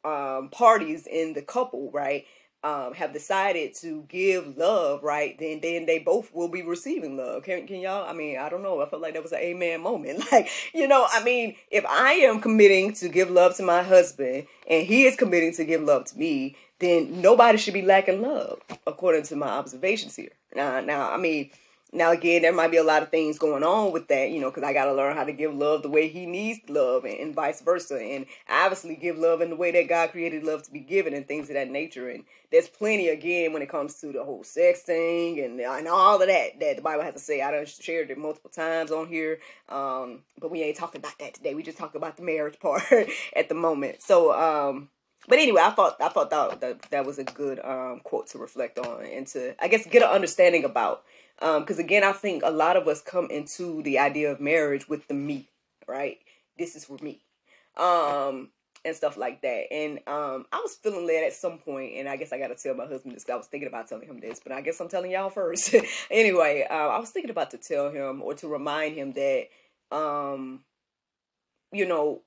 um, 0.06 0.48
parties 0.50 1.06
in 1.06 1.32
the 1.32 1.42
couple, 1.42 1.90
right, 1.90 2.24
um, 2.62 2.94
have 2.94 3.12
decided 3.12 3.74
to 3.74 4.04
give 4.08 4.56
love, 4.56 5.02
right, 5.02 5.38
then 5.38 5.60
then 5.62 5.86
they 5.86 5.98
both 5.98 6.34
will 6.34 6.48
be 6.48 6.62
receiving 6.62 7.16
love. 7.16 7.42
Can 7.44 7.66
can 7.66 7.80
y'all? 7.80 8.08
I 8.08 8.12
mean, 8.12 8.38
I 8.38 8.48
don't 8.48 8.62
know. 8.62 8.80
I 8.80 8.88
felt 8.88 9.02
like 9.02 9.14
that 9.14 9.22
was 9.22 9.32
an 9.32 9.38
amen 9.38 9.82
moment. 9.82 10.24
Like, 10.32 10.48
you 10.74 10.88
know, 10.88 11.06
I 11.10 11.22
mean, 11.22 11.56
if 11.70 11.84
I 11.86 12.12
am 12.12 12.40
committing 12.40 12.92
to 12.94 13.08
give 13.08 13.30
love 13.30 13.56
to 13.56 13.62
my 13.62 13.82
husband 13.82 14.46
and 14.68 14.86
he 14.86 15.04
is 15.04 15.16
committing 15.16 15.54
to 15.54 15.64
give 15.64 15.82
love 15.82 16.06
to 16.06 16.18
me, 16.18 16.56
then 16.80 17.20
nobody 17.20 17.58
should 17.58 17.74
be 17.74 17.82
lacking 17.82 18.22
love, 18.22 18.60
according 18.86 19.22
to 19.24 19.36
my 19.36 19.48
observations 19.48 20.16
here. 20.16 20.32
Now, 20.54 20.80
now, 20.80 21.10
I 21.10 21.16
mean 21.16 21.50
now, 21.96 22.12
again, 22.12 22.42
there 22.42 22.52
might 22.52 22.70
be 22.70 22.76
a 22.76 22.84
lot 22.84 23.02
of 23.02 23.10
things 23.10 23.38
going 23.38 23.64
on 23.64 23.90
with 23.90 24.08
that, 24.08 24.30
you 24.30 24.40
know, 24.40 24.50
because 24.50 24.62
I 24.62 24.72
got 24.72 24.84
to 24.84 24.94
learn 24.94 25.16
how 25.16 25.24
to 25.24 25.32
give 25.32 25.54
love 25.54 25.82
the 25.82 25.88
way 25.88 26.08
He 26.08 26.26
needs 26.26 26.60
love 26.68 27.04
and, 27.04 27.18
and, 27.18 27.34
vice 27.34 27.62
versa. 27.62 27.98
And 27.98 28.26
obviously, 28.48 28.96
give 28.96 29.16
love 29.16 29.40
in 29.40 29.50
the 29.50 29.56
way 29.56 29.70
that 29.72 29.88
God 29.88 30.10
created 30.10 30.44
love 30.44 30.62
to 30.64 30.70
be 30.70 30.80
given 30.80 31.14
and 31.14 31.26
things 31.26 31.48
of 31.48 31.54
that 31.54 31.70
nature. 31.70 32.10
And 32.10 32.24
there's 32.52 32.68
plenty, 32.68 33.08
again, 33.08 33.52
when 33.52 33.62
it 33.62 33.70
comes 33.70 33.94
to 34.00 34.12
the 34.12 34.24
whole 34.24 34.44
sex 34.44 34.82
thing 34.82 35.40
and, 35.40 35.58
and 35.58 35.88
all 35.88 36.20
of 36.20 36.28
that 36.28 36.60
that 36.60 36.76
the 36.76 36.82
Bible 36.82 37.02
has 37.02 37.14
to 37.14 37.20
say. 37.20 37.40
I 37.40 37.50
done 37.50 37.66
shared 37.66 38.10
it 38.10 38.18
multiple 38.18 38.50
times 38.50 38.92
on 38.92 39.08
here, 39.08 39.38
um, 39.70 40.20
but 40.38 40.50
we 40.50 40.62
ain't 40.62 40.76
talking 40.76 41.00
about 41.00 41.18
that 41.18 41.34
today. 41.34 41.54
We 41.54 41.62
just 41.62 41.78
talk 41.78 41.94
about 41.94 42.16
the 42.16 42.22
marriage 42.22 42.58
part 42.60 42.82
at 43.34 43.48
the 43.48 43.54
moment. 43.54 44.02
So, 44.02 44.32
um, 44.32 44.90
but 45.28 45.38
anyway, 45.38 45.62
I 45.62 45.70
thought 45.70 45.96
I 46.00 46.08
thought 46.08 46.30
that, 46.30 46.60
that 46.60 46.82
that 46.90 47.06
was 47.06 47.18
a 47.18 47.24
good 47.24 47.58
um, 47.64 48.00
quote 48.04 48.28
to 48.28 48.38
reflect 48.38 48.78
on 48.78 49.04
and 49.04 49.26
to 49.28 49.54
I 49.62 49.68
guess 49.68 49.86
get 49.86 50.02
an 50.02 50.10
understanding 50.10 50.64
about 50.64 51.02
because 51.38 51.78
um, 51.78 51.84
again, 51.84 52.02
I 52.02 52.12
think 52.12 52.42
a 52.44 52.50
lot 52.50 52.76
of 52.76 52.88
us 52.88 53.02
come 53.02 53.28
into 53.30 53.82
the 53.82 53.98
idea 53.98 54.32
of 54.32 54.40
marriage 54.40 54.88
with 54.88 55.06
the 55.08 55.14
me, 55.14 55.48
right? 55.86 56.18
This 56.58 56.74
is 56.74 56.84
for 56.84 56.96
me, 57.02 57.20
um, 57.76 58.50
and 58.84 58.96
stuff 58.96 59.18
like 59.18 59.42
that. 59.42 59.72
And 59.72 59.98
um, 60.06 60.46
I 60.50 60.60
was 60.60 60.76
feeling 60.76 61.06
led 61.06 61.24
at 61.24 61.34
some 61.34 61.58
point, 61.58 61.94
and 61.96 62.08
I 62.08 62.16
guess 62.16 62.32
I 62.32 62.38
got 62.38 62.48
to 62.48 62.54
tell 62.54 62.74
my 62.74 62.86
husband 62.86 63.14
this. 63.14 63.28
I 63.28 63.36
was 63.36 63.46
thinking 63.46 63.68
about 63.68 63.88
telling 63.88 64.08
him 64.08 64.20
this, 64.20 64.40
but 64.40 64.52
I 64.52 64.62
guess 64.62 64.80
I'm 64.80 64.88
telling 64.88 65.10
y'all 65.10 65.28
first. 65.28 65.74
anyway, 66.10 66.66
uh, 66.70 66.74
I 66.74 66.98
was 66.98 67.10
thinking 67.10 67.30
about 67.30 67.50
to 67.50 67.58
tell 67.58 67.90
him 67.90 68.22
or 68.22 68.32
to 68.34 68.48
remind 68.48 68.94
him 68.94 69.12
that, 69.12 69.48
um, 69.92 70.60
you 71.70 71.86
know, 71.86 72.22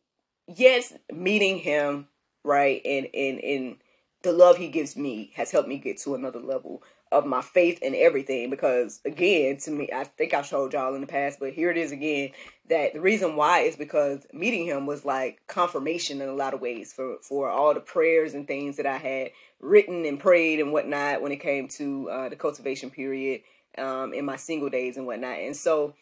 yes, 0.48 0.93
meeting 1.12 1.58
him, 1.58 2.08
right, 2.43 2.82
and 2.86 3.08
and 3.13 3.39
and 3.39 3.76
the 4.22 4.34
love 4.34 4.58
he 4.58 4.67
gives 4.67 4.95
me 4.95 5.32
has 5.36 5.52
helped 5.52 5.69
me 5.69 5.78
get 5.78 5.98
to 5.98 6.13
another 6.13 6.39
level 6.39 6.84
of 7.12 7.26
my 7.26 7.41
faith 7.41 7.80
and 7.82 7.95
everything 7.95 8.50
because 8.50 9.02
again 9.04 9.58
to 9.58 9.72
me 9.72 9.89
i 9.93 10.04
think 10.04 10.34
i 10.34 10.41
showed 10.41 10.74
y'all 10.74 10.93
in 10.93 11.02
the 11.02 11.08
past 11.08 11.39
but 11.39 11.54
here 11.54 11.72
it 11.72 11.78
is 11.78 11.91
again 11.91 12.30
that 12.69 12.93
the 12.93 13.02
reason 13.02 13.36
why 13.36 13.62
is 13.62 13.76
because 13.76 14.28
meeting 14.32 14.65
him 14.65 14.86
was 14.86 15.04
like 15.04 15.41
confirmation 15.48 16.22
in 16.22 16.30
a 16.30 16.34
lot 16.34 16.54
of 16.54 16.62
ways 16.62 16.93
for 16.93 17.17
for 17.22 17.50
all 17.50 17.74
the 17.74 17.80
prayers 17.80 18.36
and 18.36 18.48
things 18.48 18.78
that 18.78 18.86
i 18.86 18.98
had 18.98 19.32
written 19.60 20.06
and 20.06 20.19
prayed 20.19 20.60
and 20.60 20.72
whatnot 20.72 21.22
when 21.22 21.32
it 21.32 21.39
came 21.39 21.67
to 21.67 22.10
uh, 22.10 22.30
the 22.30 22.36
cultivation 22.36 22.89
period 22.89 23.41
um, 23.78 24.13
in 24.13 24.26
my 24.26 24.36
single 24.36 24.69
days 24.69 24.98
and 24.98 25.06
whatnot. 25.06 25.39
And 25.39 25.56
so 25.56 25.95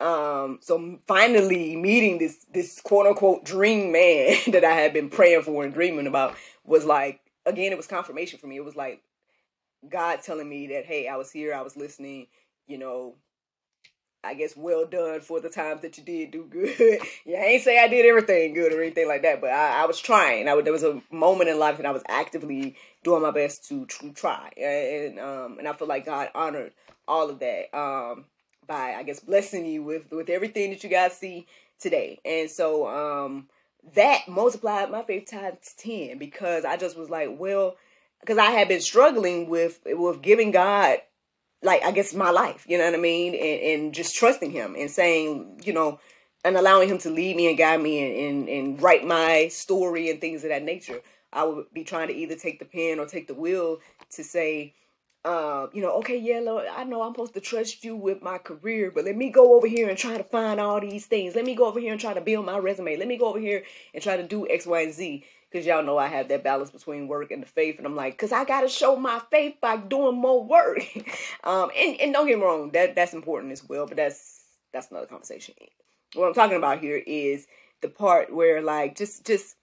um 0.00 0.58
so 0.60 0.98
finally 1.06 1.76
meeting 1.76 2.18
this 2.18 2.44
this 2.52 2.80
quote 2.80 3.06
unquote 3.06 3.44
dream 3.44 3.92
man 3.92 4.36
that 4.48 4.64
i 4.64 4.72
had 4.72 4.92
been 4.92 5.08
praying 5.08 5.40
for 5.40 5.62
and 5.62 5.72
dreaming 5.72 6.08
about 6.08 6.34
was 6.64 6.84
like 6.84 7.20
again 7.46 7.70
it 7.70 7.76
was 7.76 7.86
confirmation 7.86 8.38
for 8.38 8.46
me. 8.46 8.56
It 8.56 8.64
was 8.64 8.76
like 8.76 9.02
God 9.88 10.22
telling 10.22 10.48
me 10.48 10.68
that, 10.68 10.86
hey, 10.86 11.08
I 11.08 11.16
was 11.16 11.30
here, 11.30 11.54
I 11.54 11.62
was 11.62 11.76
listening, 11.76 12.26
you 12.66 12.78
know, 12.78 13.16
I 14.24 14.34
guess 14.34 14.56
well 14.56 14.86
done 14.86 15.20
for 15.20 15.38
the 15.38 15.50
times 15.50 15.82
that 15.82 15.98
you 15.98 16.04
did 16.04 16.30
do 16.30 16.46
good. 16.48 16.74
yeah, 17.26 17.38
I 17.38 17.44
ain't 17.44 17.62
say 17.62 17.78
I 17.78 17.88
did 17.88 18.06
everything 18.06 18.54
good 18.54 18.72
or 18.72 18.82
anything 18.82 19.06
like 19.06 19.22
that, 19.22 19.40
but 19.40 19.50
I, 19.50 19.82
I 19.82 19.86
was 19.86 20.00
trying. 20.00 20.48
I, 20.48 20.60
there 20.62 20.72
was 20.72 20.82
a 20.82 21.02
moment 21.10 21.50
in 21.50 21.58
life 21.58 21.76
that 21.76 21.86
I 21.86 21.90
was 21.90 22.02
actively 22.08 22.74
doing 23.02 23.22
my 23.22 23.30
best 23.30 23.68
to, 23.68 23.84
to 23.84 24.12
try, 24.12 24.50
and 24.56 25.20
um, 25.20 25.58
and 25.58 25.68
I 25.68 25.74
feel 25.74 25.88
like 25.88 26.06
God 26.06 26.30
honored 26.34 26.72
all 27.06 27.28
of 27.28 27.38
that 27.40 27.76
um, 27.76 28.24
by 28.66 28.94
I 28.94 29.02
guess 29.02 29.20
blessing 29.20 29.66
you 29.66 29.82
with 29.82 30.10
with 30.10 30.30
everything 30.30 30.70
that 30.70 30.82
you 30.82 30.90
guys 30.90 31.12
see 31.18 31.46
today. 31.78 32.18
And 32.24 32.50
so 32.50 32.88
um, 32.88 33.48
that 33.94 34.26
multiplied 34.26 34.90
my 34.90 35.02
faith 35.02 35.30
times 35.30 35.74
ten 35.76 36.16
because 36.16 36.64
I 36.64 36.78
just 36.78 36.96
was 36.96 37.10
like, 37.10 37.28
well 37.38 37.76
because 38.24 38.38
I 38.38 38.50
had 38.52 38.68
been 38.68 38.80
struggling 38.80 39.50
with 39.50 39.80
with 39.84 40.22
giving 40.22 40.50
God 40.50 40.98
like 41.62 41.82
I 41.84 41.92
guess 41.92 42.14
my 42.14 42.30
life, 42.30 42.64
you 42.68 42.78
know 42.78 42.84
what 42.84 42.94
I 42.94 42.98
mean, 42.98 43.34
and, 43.34 43.82
and 43.82 43.94
just 43.94 44.14
trusting 44.14 44.50
Him 44.50 44.74
and 44.78 44.90
saying, 44.90 45.60
you 45.64 45.72
know, 45.72 46.00
and 46.44 46.56
allowing 46.56 46.88
Him 46.88 46.98
to 46.98 47.10
lead 47.10 47.36
me 47.36 47.48
and 47.48 47.58
guide 47.58 47.80
me 47.82 48.00
and, 48.00 48.16
and 48.16 48.48
and 48.48 48.82
write 48.82 49.06
my 49.06 49.48
story 49.48 50.10
and 50.10 50.20
things 50.20 50.42
of 50.42 50.50
that 50.50 50.62
nature. 50.62 51.00
I 51.32 51.44
would 51.44 51.66
be 51.72 51.84
trying 51.84 52.08
to 52.08 52.14
either 52.14 52.36
take 52.36 52.60
the 52.60 52.64
pen 52.64 52.98
or 52.98 53.06
take 53.06 53.26
the 53.26 53.34
wheel 53.34 53.80
to 54.12 54.22
say, 54.22 54.74
uh, 55.24 55.66
you 55.72 55.82
know, 55.82 55.90
okay, 55.98 56.16
yeah, 56.16 56.38
Lord, 56.38 56.66
I 56.74 56.84
know 56.84 57.02
I'm 57.02 57.12
supposed 57.12 57.34
to 57.34 57.40
trust 57.40 57.82
you 57.82 57.96
with 57.96 58.22
my 58.22 58.38
career, 58.38 58.92
but 58.94 59.04
let 59.04 59.16
me 59.16 59.30
go 59.30 59.56
over 59.56 59.66
here 59.66 59.88
and 59.88 59.98
try 59.98 60.16
to 60.16 60.22
find 60.22 60.60
all 60.60 60.80
these 60.80 61.06
things. 61.06 61.34
Let 61.34 61.44
me 61.44 61.56
go 61.56 61.66
over 61.66 61.80
here 61.80 61.92
and 61.92 62.00
try 62.00 62.14
to 62.14 62.20
build 62.20 62.46
my 62.46 62.58
resume. 62.58 62.96
Let 62.96 63.08
me 63.08 63.16
go 63.16 63.26
over 63.26 63.40
here 63.40 63.64
and 63.92 64.02
try 64.02 64.16
to 64.16 64.22
do 64.22 64.48
X, 64.48 64.64
Y, 64.64 64.80
and 64.80 64.92
Z 64.94 65.24
because 65.54 65.68
y'all 65.68 65.84
know 65.84 65.96
I 65.96 66.08
have 66.08 66.26
that 66.28 66.42
balance 66.42 66.72
between 66.72 67.06
work 67.06 67.30
and 67.30 67.40
the 67.40 67.46
faith, 67.46 67.78
and 67.78 67.86
I'm 67.86 67.94
like, 67.94 68.14
because 68.14 68.32
I 68.32 68.44
gotta 68.44 68.68
show 68.68 68.96
my 68.96 69.22
faith 69.30 69.54
by 69.60 69.76
doing 69.76 70.16
more 70.16 70.42
work. 70.42 70.80
um, 71.44 71.70
and, 71.78 72.00
and 72.00 72.12
don't 72.12 72.26
get 72.26 72.38
me 72.38 72.44
wrong, 72.44 72.72
that 72.72 72.96
that's 72.96 73.14
important 73.14 73.52
as 73.52 73.62
well, 73.62 73.86
but 73.86 73.96
that's 73.96 74.42
that's 74.72 74.90
another 74.90 75.06
conversation. 75.06 75.54
What 76.16 76.26
I'm 76.26 76.34
talking 76.34 76.56
about 76.56 76.80
here 76.80 77.00
is 77.06 77.46
the 77.82 77.88
part 77.88 78.34
where 78.34 78.62
like 78.62 78.96
just 78.96 79.24
just 79.24 79.54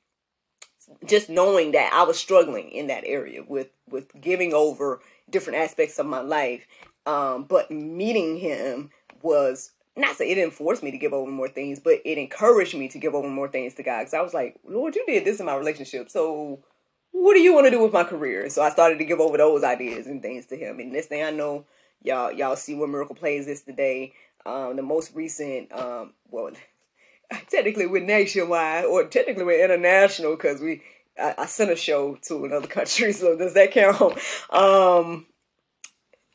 just 1.05 1.29
knowing 1.29 1.73
that 1.73 1.91
I 1.93 2.03
was 2.03 2.17
struggling 2.17 2.71
in 2.71 2.87
that 2.87 3.03
area 3.05 3.43
with 3.45 3.67
with 3.89 4.13
giving 4.21 4.53
over 4.53 5.01
different 5.29 5.59
aspects 5.59 5.99
of 5.99 6.05
my 6.05 6.21
life, 6.21 6.65
um, 7.05 7.43
but 7.43 7.69
meeting 7.69 8.37
him 8.37 8.91
was 9.21 9.71
not 9.95 10.15
say 10.15 10.29
it 10.29 10.35
didn't 10.35 10.53
force 10.53 10.81
me 10.81 10.91
to 10.91 10.97
give 10.97 11.13
over 11.13 11.29
more 11.29 11.49
things, 11.49 11.79
but 11.79 11.99
it 12.05 12.17
encouraged 12.17 12.75
me 12.75 12.87
to 12.89 12.99
give 12.99 13.13
over 13.13 13.27
more 13.27 13.49
things 13.49 13.73
to 13.75 13.83
God. 13.83 13.99
Because 13.99 14.13
I 14.13 14.21
was 14.21 14.33
like, 14.33 14.57
Lord, 14.63 14.95
you 14.95 15.05
did 15.05 15.25
this 15.25 15.39
in 15.39 15.45
my 15.45 15.55
relationship. 15.55 16.09
So 16.09 16.63
what 17.11 17.33
do 17.33 17.41
you 17.41 17.53
want 17.53 17.67
to 17.67 17.71
do 17.71 17.81
with 17.81 17.93
my 17.93 18.03
career? 18.03 18.49
So 18.49 18.61
I 18.61 18.69
started 18.69 18.99
to 18.99 19.05
give 19.05 19.19
over 19.19 19.37
those 19.37 19.63
ideas 19.63 20.07
and 20.07 20.21
things 20.21 20.45
to 20.47 20.55
him. 20.55 20.79
And 20.79 20.95
this 20.95 21.07
thing 21.07 21.23
I 21.23 21.31
know, 21.31 21.65
y'all, 22.01 22.31
y'all 22.31 22.55
see 22.55 22.73
what 22.73 22.89
Miracle 22.89 23.15
Plays 23.15 23.47
is 23.47 23.63
today. 23.63 24.13
Um, 24.45 24.75
the 24.75 24.81
most 24.81 25.13
recent, 25.13 25.71
um, 25.73 26.13
well, 26.29 26.51
technically 27.49 27.85
we're 27.85 28.03
nationwide 28.03 28.85
or 28.85 29.03
technically 29.05 29.43
we're 29.43 29.63
international 29.63 30.35
because 30.35 30.61
we, 30.61 30.81
I, 31.19 31.35
I, 31.37 31.45
sent 31.45 31.69
a 31.69 31.75
show 31.75 32.17
to 32.23 32.45
another 32.45 32.67
country. 32.79 33.11
So 33.11 33.37
does 33.37 33.53
that 33.53 33.71
count? 33.71 34.17
Um, 34.49 35.27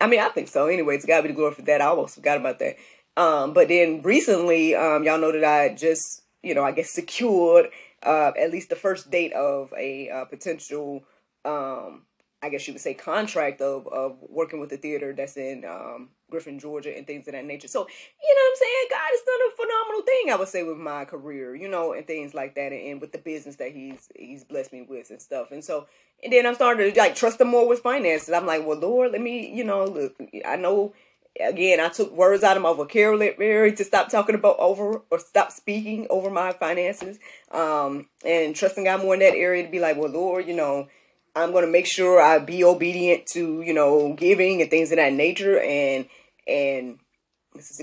I 0.00 0.06
mean, 0.06 0.20
I 0.20 0.28
think 0.28 0.48
so. 0.48 0.66
Anyway, 0.66 0.94
it's 0.94 1.06
got 1.06 1.18
to 1.18 1.22
be 1.22 1.28
the 1.28 1.34
glory 1.34 1.54
for 1.54 1.62
that. 1.62 1.80
I 1.80 1.86
almost 1.86 2.16
forgot 2.16 2.36
about 2.36 2.58
that. 2.58 2.76
Um, 3.16 3.52
but 3.52 3.68
then 3.68 4.02
recently, 4.02 4.74
um, 4.74 5.04
y'all 5.04 5.18
know 5.18 5.32
that 5.32 5.44
I 5.44 5.74
just 5.74 6.22
you 6.42 6.54
know, 6.54 6.62
I 6.62 6.72
guess 6.72 6.90
secured 6.90 7.70
uh, 8.02 8.32
at 8.38 8.52
least 8.52 8.68
the 8.68 8.76
first 8.76 9.10
date 9.10 9.32
of 9.32 9.72
a 9.76 10.08
uh, 10.08 10.24
potential, 10.26 11.04
um, 11.44 12.02
I 12.40 12.48
guess 12.50 12.66
you 12.68 12.74
would 12.74 12.80
say, 12.80 12.94
contract 12.94 13.60
of 13.60 13.88
of 13.88 14.18
working 14.28 14.60
with 14.60 14.70
the 14.70 14.76
theater 14.76 15.12
that's 15.12 15.36
in 15.36 15.64
um, 15.64 16.10
Griffin, 16.30 16.58
Georgia, 16.60 16.96
and 16.96 17.06
things 17.06 17.26
of 17.26 17.32
that 17.32 17.44
nature. 17.44 17.66
So, 17.66 17.80
you 17.80 18.34
know 18.34 18.42
what 18.42 18.50
I'm 18.50 18.56
saying? 18.56 18.86
God 18.90 19.10
has 19.10 19.20
done 19.26 19.48
a 19.48 19.56
phenomenal 19.56 20.02
thing, 20.02 20.32
I 20.32 20.36
would 20.36 20.48
say, 20.48 20.62
with 20.62 20.76
my 20.78 21.04
career, 21.04 21.56
you 21.56 21.68
know, 21.68 21.94
and 21.94 22.06
things 22.06 22.34
like 22.34 22.54
that, 22.54 22.72
and, 22.72 22.86
and 22.86 23.00
with 23.00 23.10
the 23.12 23.18
business 23.18 23.56
that 23.56 23.72
he's 23.72 24.08
he's 24.14 24.44
blessed 24.44 24.72
me 24.72 24.82
with 24.88 25.10
and 25.10 25.20
stuff. 25.20 25.50
And 25.50 25.64
so, 25.64 25.86
and 26.22 26.32
then 26.32 26.46
I'm 26.46 26.54
starting 26.54 26.92
to 26.92 26.98
like 26.98 27.16
trust 27.16 27.40
him 27.40 27.48
more 27.48 27.66
with 27.66 27.80
finances. 27.80 28.30
I'm 28.32 28.46
like, 28.46 28.64
well, 28.64 28.78
Lord, 28.78 29.12
let 29.12 29.20
me, 29.20 29.52
you 29.52 29.64
know, 29.64 29.84
look, 29.84 30.14
I 30.46 30.56
know. 30.56 30.94
Again, 31.38 31.80
I 31.80 31.88
took 31.88 32.12
words 32.12 32.42
out 32.42 32.56
of 32.56 32.62
my 32.62 32.72
vocabulary 32.72 33.72
to 33.72 33.84
stop 33.84 34.08
talking 34.08 34.34
about 34.34 34.58
over 34.58 35.02
or 35.10 35.18
stop 35.18 35.52
speaking 35.52 36.06
over 36.08 36.30
my 36.30 36.52
finances, 36.52 37.18
um, 37.50 38.08
and 38.24 38.56
trusting 38.56 38.84
God 38.84 39.02
more 39.02 39.14
in 39.14 39.20
that 39.20 39.34
area 39.34 39.62
to 39.62 39.70
be 39.70 39.80
like, 39.80 39.96
well, 39.98 40.10
Lord, 40.10 40.46
you 40.46 40.54
know, 40.54 40.88
I'm 41.34 41.52
going 41.52 41.66
to 41.66 41.70
make 41.70 41.86
sure 41.86 42.20
I 42.20 42.38
be 42.38 42.64
obedient 42.64 43.26
to, 43.28 43.60
you 43.60 43.74
know, 43.74 44.14
giving 44.14 44.62
and 44.62 44.70
things 44.70 44.90
of 44.90 44.96
that 44.96 45.12
nature 45.12 45.60
and, 45.60 46.06
and 46.48 46.98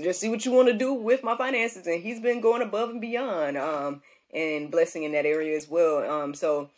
just 0.02 0.20
see 0.20 0.28
what 0.28 0.44
you 0.44 0.50
want 0.50 0.68
to 0.68 0.74
do 0.74 0.92
with 0.92 1.22
my 1.22 1.36
finances. 1.36 1.86
And 1.86 2.02
he's 2.02 2.20
been 2.20 2.40
going 2.40 2.62
above 2.62 2.90
and 2.90 3.00
beyond, 3.00 3.56
um, 3.56 4.02
and 4.32 4.70
blessing 4.70 5.04
in 5.04 5.12
that 5.12 5.26
area 5.26 5.56
as 5.56 5.68
well. 5.68 6.10
Um, 6.10 6.34
so, 6.34 6.70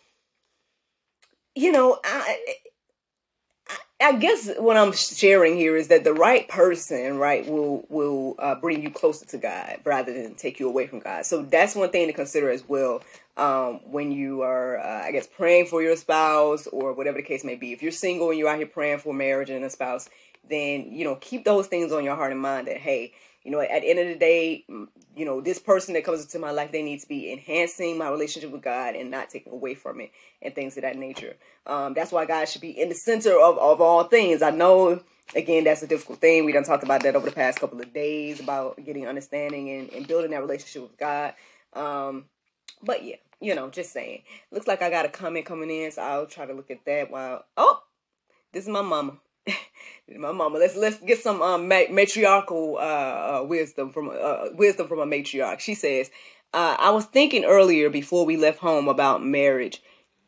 you 1.55 1.73
know, 1.73 1.99
I, 2.05 2.37
I 3.99 4.13
guess 4.17 4.51
what 4.59 4.77
I'm 4.77 4.93
sharing 4.93 5.57
here 5.57 5.75
is 5.75 5.89
that 5.89 6.05
the 6.05 6.13
right 6.13 6.47
person, 6.49 7.17
right, 7.17 7.49
will 7.49 7.87
will 7.89 8.35
uh, 8.39 8.55
bring 8.57 8.83
you 8.83 8.91
closer 8.91 9.25
to 9.27 9.39
God 9.39 9.79
rather 9.85 10.13
than 10.13 10.35
take 10.35 10.61
you 10.61 10.69
away 10.69 10.87
from 10.87 11.01
God. 11.01 11.25
So 11.25 11.43
that's 11.43 11.75
one 11.75 11.91
thing 11.91 12.07
to 12.07 12.13
consider 12.13 12.51
as 12.51 12.69
well 12.69 13.03
um, 13.39 13.81
when 13.91 14.13
you 14.13 14.43
are, 14.43 14.79
uh, 14.79 15.03
I 15.05 15.13
guess, 15.13 15.27
praying 15.27 15.67
for 15.67 15.83
your 15.83 15.97
spouse 15.97 16.67
or 16.67 16.93
whatever 16.93 17.17
the 17.17 17.23
case 17.23 17.43
may 17.43 17.55
be. 17.55 17.73
If 17.73 17.83
you're 17.83 17.91
single 17.91 18.29
and 18.29 18.39
you're 18.39 18.51
out 18.51 18.59
here 18.59 18.67
praying 18.67 18.99
for 18.99 19.15
marriage 19.15 19.49
and 19.49 19.65
a 19.65 19.71
spouse, 19.71 20.11
then 20.49 20.93
you 20.93 21.05
know 21.05 21.17
keep 21.17 21.45
those 21.45 21.67
things 21.67 21.91
on 21.91 22.05
your 22.05 22.17
heart 22.17 22.33
and 22.33 22.41
mind. 22.41 22.67
That 22.67 22.77
hey, 22.77 23.15
you 23.45 23.51
know, 23.51 23.61
at 23.61 23.81
the 23.81 23.89
end 23.89 23.99
of 23.99 24.09
the 24.09 24.17
day, 24.17 24.67
you 25.17 25.25
know, 25.25 25.41
this 25.41 25.59
person 25.59 25.95
that 25.95 26.05
comes 26.05 26.23
into 26.23 26.39
my 26.39 26.51
life, 26.51 26.71
they 26.73 26.83
need 26.83 27.01
to 27.01 27.09
be 27.09 27.33
enhancing 27.33 27.97
my 27.97 28.11
relationship 28.11 28.51
with 28.51 28.61
God 28.61 28.95
and 28.95 29.11
not 29.11 29.31
taking 29.31 29.53
away 29.53 29.75
from 29.75 30.01
it 30.01 30.13
and 30.43 30.55
things 30.55 30.77
of 30.77 30.83
that 30.83 30.97
nature. 30.97 31.37
Um, 31.67 31.95
that's 31.95 32.13
why 32.13 32.27
God 32.27 32.45
should 32.49 32.61
be 32.61 32.79
in 32.79 32.91
the 32.91 32.95
center 32.95 33.41
of, 33.41 33.59
of 33.59 33.81
all 33.81 34.05
things. 34.05 34.43
I 34.43 34.51
know, 34.51 35.01
again, 35.35 35.65
that's 35.65 35.83
a 35.83 35.87
difficult 35.87 36.21
thing. 36.21 36.45
We 36.45 36.53
done 36.53 36.65
talked 36.65 36.85
about 36.85 37.03
that 37.05 37.17
over 37.17 37.31
the 37.31 37.35
past 37.35 37.59
couple 37.59 37.81
of 37.81 37.95
days 37.95 38.41
about 38.41 38.85
getting 38.85 39.09
understanding 39.09 39.71
and, 39.71 39.91
and 39.91 40.07
building 40.07 40.33
that 40.33 40.43
relationship 40.43 40.83
with 40.83 40.99
God. 40.99 41.33
Um, 41.73 42.27
but 42.83 43.03
yeah, 43.03 43.17
you 43.41 43.55
know, 43.55 43.71
just 43.71 43.95
saying. 43.95 44.23
Looks 44.53 44.67
like 44.67 44.83
I 44.83 44.91
got 44.91 45.07
a 45.07 45.09
comment 45.09 45.47
coming 45.47 45.71
in, 45.71 45.93
so 45.93 46.03
I'll 46.03 46.27
try 46.27 46.45
to 46.45 46.53
look 46.53 46.71
at 46.71 46.85
that 46.85 47.11
while. 47.11 47.47
Oh, 47.57 47.83
this 48.53 48.65
is 48.65 48.69
my 48.69 48.83
mama. 48.83 49.17
my 50.19 50.33
mama. 50.33 50.59
Let's 50.59 50.77
let's 50.77 50.99
get 50.99 51.21
some 51.21 51.43
um, 51.43 51.69
matriarchal 51.69 52.77
uh, 52.77 52.81
uh, 52.81 53.45
wisdom 53.45 53.91
from 53.93 54.11
uh, 54.11 54.47
wisdom 54.55 54.89
from 54.89 55.01
a 55.01 55.07
matriarch. 55.07 55.61
She 55.61 55.75
says, 55.75 56.11
uh, 56.53 56.77
"I 56.79 56.91
was 56.91 57.07
thinking 57.07 57.45
earlier 57.45 57.91
before 57.91 58.25
we 58.25 58.37
left 58.37 58.59
home 58.59 58.89
about 58.89 59.25
marriage 59.25 59.83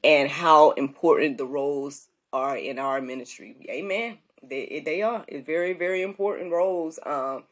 and 0.04 0.31
how 0.31 0.72
important 0.72 1.38
the 1.38 1.46
roles 1.46 2.09
are 2.33 2.57
in 2.57 2.78
our 2.78 3.00
ministry. 3.00 3.57
Amen. 3.68 4.18
They 4.42 4.83
they 4.85 5.02
are. 5.02 5.24
It's 5.28 5.46
very 5.46 5.72
very 5.72 6.02
important 6.02 6.52
roles 6.52 6.98
um 7.04 7.44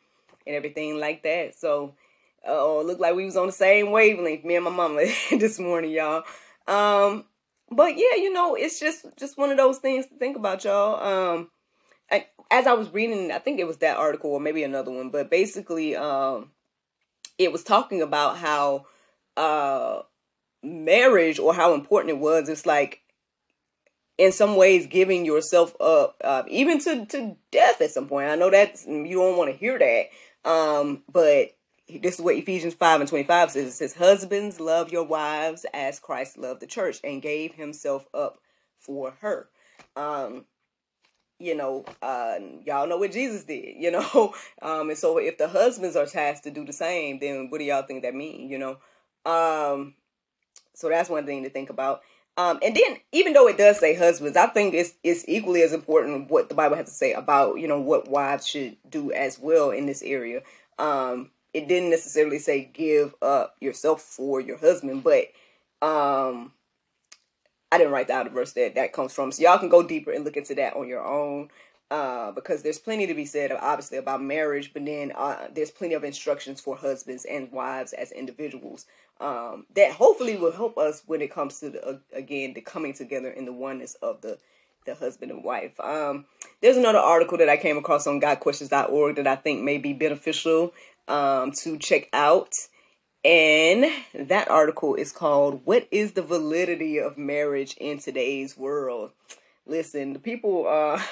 and 0.46 0.56
everything 0.56 0.98
like 0.98 1.22
that. 1.22 1.54
So." 1.56 1.94
Oh, 2.48 2.80
looked 2.86 3.00
like 3.00 3.16
we 3.16 3.24
was 3.24 3.36
on 3.36 3.46
the 3.46 3.52
same 3.52 3.90
wavelength, 3.90 4.44
me 4.44 4.54
and 4.54 4.64
my 4.64 4.70
mama 4.70 5.04
this 5.32 5.58
morning, 5.58 5.90
y'all. 5.90 6.22
Um, 6.68 7.24
but 7.70 7.96
yeah, 7.96 8.14
you 8.16 8.32
know, 8.32 8.54
it's 8.54 8.78
just 8.78 9.04
just 9.16 9.36
one 9.36 9.50
of 9.50 9.56
those 9.56 9.78
things 9.78 10.06
to 10.06 10.14
think 10.16 10.36
about, 10.36 10.62
y'all. 10.62 11.02
Um, 11.34 11.50
as 12.50 12.66
I 12.66 12.74
was 12.74 12.92
reading, 12.92 13.32
I 13.32 13.38
think 13.38 13.58
it 13.58 13.66
was 13.66 13.78
that 13.78 13.96
article 13.96 14.30
or 14.30 14.40
maybe 14.40 14.62
another 14.62 14.90
one, 14.90 15.10
but 15.10 15.30
basically, 15.30 15.96
um, 15.96 16.50
it 17.38 17.52
was 17.52 17.62
talking 17.62 18.02
about 18.02 18.38
how 18.38 18.86
uh 19.36 20.00
marriage 20.62 21.38
or 21.38 21.54
how 21.54 21.74
important 21.74 22.10
it 22.10 22.18
was. 22.18 22.48
It's 22.48 22.66
like 22.66 23.02
in 24.18 24.32
some 24.32 24.56
ways 24.56 24.86
giving 24.86 25.24
yourself 25.24 25.74
up, 25.80 26.16
uh, 26.24 26.44
even 26.48 26.78
to 26.80 27.06
to 27.06 27.36
death 27.50 27.80
at 27.80 27.90
some 27.90 28.08
point. 28.08 28.30
I 28.30 28.36
know 28.36 28.50
that 28.50 28.78
you 28.86 29.16
don't 29.16 29.36
want 29.36 29.50
to 29.50 29.56
hear 29.56 29.78
that, 29.78 30.50
um, 30.50 31.02
but 31.12 31.56
this 31.88 32.14
is 32.14 32.20
what 32.20 32.36
Ephesians 32.36 32.74
5 32.74 33.00
and 33.00 33.08
25 33.08 33.52
says. 33.52 33.66
It 33.66 33.72
says, 33.72 33.94
Husbands, 33.94 34.58
love 34.58 34.90
your 34.90 35.04
wives 35.04 35.64
as 35.72 36.00
Christ 36.00 36.36
loved 36.36 36.60
the 36.60 36.66
church 36.66 37.00
and 37.04 37.22
gave 37.22 37.54
himself 37.54 38.06
up 38.12 38.38
for 38.78 39.14
her. 39.20 39.48
Um, 39.94 40.46
you 41.38 41.54
know, 41.54 41.84
uh, 42.02 42.36
y'all 42.64 42.86
know 42.86 42.96
what 42.96 43.12
Jesus 43.12 43.44
did, 43.44 43.76
you 43.76 43.90
know. 43.90 44.34
Um, 44.62 44.88
and 44.88 44.98
so 44.98 45.18
if 45.18 45.38
the 45.38 45.48
husbands 45.48 45.96
are 45.96 46.06
tasked 46.06 46.44
to 46.44 46.50
do 46.50 46.64
the 46.64 46.72
same, 46.72 47.18
then 47.20 47.50
what 47.50 47.58
do 47.58 47.64
y'all 47.64 47.82
think 47.82 48.02
that 48.02 48.14
mean, 48.14 48.48
you 48.48 48.58
know? 48.58 48.78
Um, 49.24 49.94
so 50.74 50.88
that's 50.88 51.10
one 51.10 51.26
thing 51.26 51.44
to 51.44 51.50
think 51.50 51.70
about. 51.70 52.00
Um, 52.36 52.58
and 52.62 52.74
then 52.74 52.98
even 53.12 53.32
though 53.32 53.48
it 53.48 53.58
does 53.58 53.78
say 53.78 53.94
husbands, 53.94 54.36
I 54.36 54.46
think 54.46 54.74
it's 54.74 54.94
it's 55.02 55.24
equally 55.28 55.62
as 55.62 55.72
important 55.72 56.30
what 56.30 56.48
the 56.48 56.54
Bible 56.54 56.76
has 56.76 56.86
to 56.86 56.92
say 56.92 57.12
about, 57.12 57.60
you 57.60 57.68
know, 57.68 57.80
what 57.80 58.08
wives 58.08 58.46
should 58.46 58.76
do 58.88 59.12
as 59.12 59.38
well 59.38 59.70
in 59.70 59.86
this 59.86 60.02
area. 60.02 60.42
Um, 60.78 61.30
it 61.54 61.68
didn't 61.68 61.90
necessarily 61.90 62.38
say 62.38 62.70
give 62.72 63.14
up 63.22 63.56
yourself 63.60 64.02
for 64.02 64.40
your 64.40 64.58
husband, 64.58 65.04
but 65.04 65.28
um 65.86 66.52
I 67.72 67.78
didn't 67.78 67.92
write 67.92 68.08
the 68.08 68.30
verse 68.32 68.52
that 68.52 68.74
that 68.76 68.92
comes 68.92 69.12
from. 69.12 69.32
So 69.32 69.42
y'all 69.42 69.58
can 69.58 69.68
go 69.68 69.82
deeper 69.82 70.12
and 70.12 70.24
look 70.24 70.36
into 70.36 70.54
that 70.56 70.76
on 70.76 70.88
your 70.88 71.04
own. 71.04 71.50
Uh, 71.88 72.32
because 72.32 72.64
there's 72.64 72.80
plenty 72.80 73.06
to 73.06 73.14
be 73.14 73.24
said, 73.24 73.52
obviously, 73.52 73.96
about 73.96 74.20
marriage, 74.20 74.72
but 74.72 74.84
then 74.84 75.12
uh, 75.14 75.46
there's 75.54 75.70
plenty 75.70 75.94
of 75.94 76.02
instructions 76.02 76.60
for 76.60 76.74
husbands 76.74 77.24
and 77.24 77.52
wives 77.52 77.92
as 77.92 78.10
individuals 78.10 78.86
um, 79.20 79.66
that 79.74 79.92
hopefully 79.92 80.36
will 80.36 80.50
help 80.50 80.76
us 80.78 81.04
when 81.06 81.20
it 81.20 81.32
comes 81.32 81.60
to 81.60 81.70
the, 81.70 81.86
uh, 81.86 81.98
again 82.12 82.54
the 82.54 82.60
coming 82.60 82.92
together 82.92 83.30
in 83.30 83.44
the 83.44 83.52
oneness 83.52 83.94
of 84.02 84.20
the 84.20 84.38
the 84.84 84.94
husband 84.94 85.32
and 85.32 85.42
wife. 85.44 85.78
Um, 85.80 86.26
there's 86.62 86.76
another 86.76 86.98
article 86.98 87.36
that 87.38 87.48
I 87.48 87.56
came 87.56 87.76
across 87.76 88.06
on 88.06 88.20
GotQuestions.org 88.20 89.16
that 89.16 89.26
I 89.26 89.34
think 89.34 89.62
may 89.62 89.78
be 89.78 89.92
beneficial 89.92 90.72
um, 91.08 91.52
to 91.62 91.76
check 91.76 92.08
out. 92.12 92.52
And 93.26 93.86
that 94.14 94.48
article 94.48 94.94
is 94.94 95.10
called 95.10 95.62
What 95.64 95.88
is 95.90 96.12
the 96.12 96.22
Validity 96.22 96.98
of 97.00 97.18
Marriage 97.18 97.74
in 97.80 97.98
Today's 97.98 98.56
World? 98.56 99.10
Listen, 99.66 100.12
the 100.12 100.20
people 100.20 100.68
uh 100.68 101.02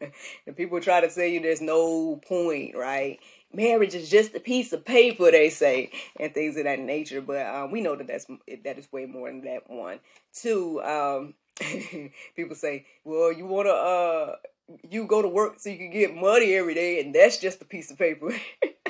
the 0.46 0.52
people 0.52 0.82
try 0.82 1.00
to 1.00 1.08
say 1.08 1.32
you 1.32 1.40
there's 1.40 1.62
no 1.62 2.16
point, 2.28 2.76
right? 2.76 3.20
Marriage 3.54 3.94
is 3.94 4.10
just 4.10 4.34
a 4.34 4.40
piece 4.40 4.74
of 4.74 4.84
paper, 4.84 5.30
they 5.30 5.48
say, 5.48 5.90
and 6.20 6.34
things 6.34 6.58
of 6.58 6.64
that 6.64 6.78
nature. 6.78 7.22
But 7.22 7.46
um, 7.46 7.70
we 7.70 7.80
know 7.80 7.96
that 7.96 8.06
that's 8.06 8.26
that 8.64 8.78
is 8.78 8.92
way 8.92 9.06
more 9.06 9.28
than 9.30 9.40
that. 9.44 9.70
One, 9.70 9.98
two. 10.34 10.82
Um, 10.82 11.32
people 12.36 12.54
say, 12.54 12.84
well, 13.02 13.32
you 13.32 13.46
wanna 13.46 13.70
uh, 13.70 14.36
you 14.90 15.06
go 15.06 15.22
to 15.22 15.28
work 15.28 15.54
so 15.58 15.70
you 15.70 15.78
can 15.78 15.90
get 15.90 16.14
money 16.14 16.52
every 16.52 16.74
day, 16.74 17.00
and 17.00 17.14
that's 17.14 17.38
just 17.38 17.62
a 17.62 17.64
piece 17.64 17.90
of 17.90 17.96
paper. 17.96 18.34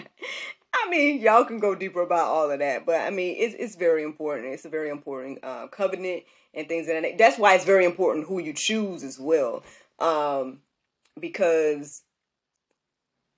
Mean, 0.92 1.22
y'all 1.22 1.46
can 1.46 1.58
go 1.58 1.74
deeper 1.74 2.02
about 2.02 2.28
all 2.28 2.50
of 2.50 2.58
that, 2.58 2.84
but 2.84 3.00
I 3.00 3.08
mean, 3.08 3.34
it's 3.38 3.54
it's 3.58 3.76
very 3.76 4.02
important. 4.02 4.52
It's 4.52 4.66
a 4.66 4.68
very 4.68 4.90
important 4.90 5.38
uh, 5.42 5.68
covenant 5.68 6.24
and 6.52 6.68
things, 6.68 6.86
and 6.86 7.18
that's 7.18 7.38
why 7.38 7.54
it's 7.54 7.64
very 7.64 7.86
important 7.86 8.26
who 8.26 8.38
you 8.38 8.52
choose 8.52 9.02
as 9.02 9.18
well, 9.18 9.62
um, 9.98 10.58
because 11.18 12.02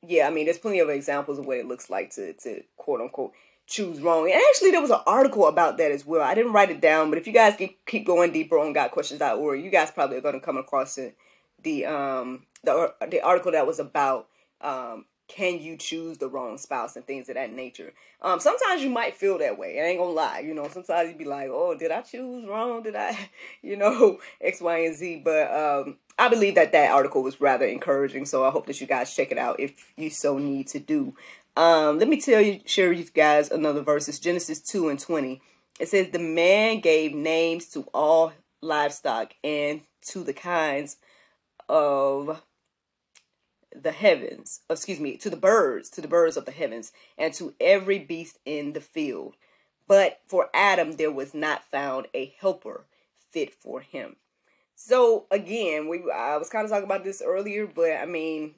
yeah, 0.02 0.26
I 0.26 0.30
mean, 0.30 0.46
there's 0.46 0.58
plenty 0.58 0.80
of 0.80 0.88
examples 0.88 1.38
of 1.38 1.46
what 1.46 1.58
it 1.58 1.68
looks 1.68 1.88
like 1.88 2.10
to 2.14 2.32
to 2.32 2.64
quote 2.76 3.00
unquote 3.00 3.32
choose 3.68 4.00
wrong. 4.00 4.24
And 4.24 4.42
actually, 4.50 4.72
there 4.72 4.80
was 4.80 4.90
an 4.90 5.02
article 5.06 5.46
about 5.46 5.78
that 5.78 5.92
as 5.92 6.04
well. 6.04 6.22
I 6.22 6.34
didn't 6.34 6.54
write 6.54 6.72
it 6.72 6.80
down, 6.80 7.08
but 7.08 7.18
if 7.20 7.26
you 7.28 7.32
guys 7.32 7.56
keep 7.86 8.04
going 8.04 8.32
deeper 8.32 8.58
on 8.58 8.74
GotQuestions.org, 8.74 9.62
you 9.62 9.70
guys 9.70 9.92
probably 9.92 10.16
are 10.16 10.22
going 10.22 10.34
to 10.34 10.44
come 10.44 10.56
across 10.56 10.98
it, 10.98 11.16
the 11.62 11.86
um 11.86 12.46
the 12.64 12.92
the 13.08 13.20
article 13.20 13.52
that 13.52 13.64
was 13.64 13.78
about 13.78 14.26
um 14.60 15.04
can 15.26 15.58
you 15.58 15.76
choose 15.76 16.18
the 16.18 16.28
wrong 16.28 16.58
spouse 16.58 16.96
and 16.96 17.06
things 17.06 17.28
of 17.28 17.36
that 17.36 17.52
nature. 17.52 17.92
Um, 18.20 18.40
sometimes 18.40 18.82
you 18.82 18.90
might 18.90 19.14
feel 19.14 19.38
that 19.38 19.58
way. 19.58 19.80
I 19.80 19.84
ain't 19.84 19.98
gonna 19.98 20.10
lie. 20.10 20.40
You 20.40 20.54
know, 20.54 20.68
sometimes 20.68 21.10
you 21.10 21.16
be 21.16 21.24
like, 21.24 21.48
oh, 21.50 21.74
did 21.76 21.90
I 21.90 22.02
choose 22.02 22.46
wrong? 22.46 22.82
Did 22.82 22.96
I, 22.96 23.30
you 23.62 23.76
know, 23.76 24.18
X, 24.40 24.60
Y, 24.60 24.78
and 24.78 24.94
Z. 24.94 25.22
But 25.24 25.52
um, 25.52 25.96
I 26.18 26.28
believe 26.28 26.54
that 26.56 26.72
that 26.72 26.90
article 26.90 27.22
was 27.22 27.40
rather 27.40 27.66
encouraging. 27.66 28.26
So 28.26 28.44
I 28.44 28.50
hope 28.50 28.66
that 28.66 28.80
you 28.80 28.86
guys 28.86 29.14
check 29.14 29.32
it 29.32 29.38
out 29.38 29.60
if 29.60 29.92
you 29.96 30.10
so 30.10 30.38
need 30.38 30.68
to 30.68 30.78
do. 30.78 31.14
Um, 31.56 31.98
let 31.98 32.08
me 32.08 32.20
tell 32.20 32.40
you, 32.40 32.60
share 32.66 32.88
with 32.90 32.98
you 32.98 33.04
guys 33.14 33.50
another 33.50 33.80
verse. 33.80 34.08
It's 34.08 34.18
Genesis 34.18 34.60
2 34.60 34.88
and 34.88 34.98
20. 34.98 35.40
It 35.80 35.88
says, 35.88 36.10
The 36.10 36.18
man 36.18 36.80
gave 36.80 37.14
names 37.14 37.68
to 37.70 37.82
all 37.94 38.32
livestock 38.60 39.34
and 39.42 39.82
to 40.08 40.24
the 40.24 40.32
kinds 40.32 40.96
of 41.68 42.42
the 43.74 43.92
heavens, 43.92 44.60
excuse 44.70 45.00
me, 45.00 45.16
to 45.18 45.30
the 45.30 45.36
birds, 45.36 45.90
to 45.90 46.00
the 46.00 46.08
birds 46.08 46.36
of 46.36 46.44
the 46.44 46.52
heavens, 46.52 46.92
and 47.18 47.34
to 47.34 47.54
every 47.60 47.98
beast 47.98 48.38
in 48.44 48.72
the 48.72 48.80
field. 48.80 49.36
but 49.86 50.20
for 50.26 50.48
Adam, 50.54 50.92
there 50.92 51.12
was 51.12 51.34
not 51.34 51.64
found 51.64 52.06
a 52.14 52.34
helper 52.40 52.86
fit 53.30 53.52
for 53.52 53.80
him. 53.80 54.16
So 54.76 55.26
again, 55.30 55.88
we 55.88 56.02
I 56.10 56.36
was 56.36 56.48
kind 56.48 56.64
of 56.64 56.70
talking 56.70 56.84
about 56.84 57.04
this 57.04 57.22
earlier, 57.24 57.66
but 57.66 57.92
I 57.92 58.06
mean, 58.06 58.54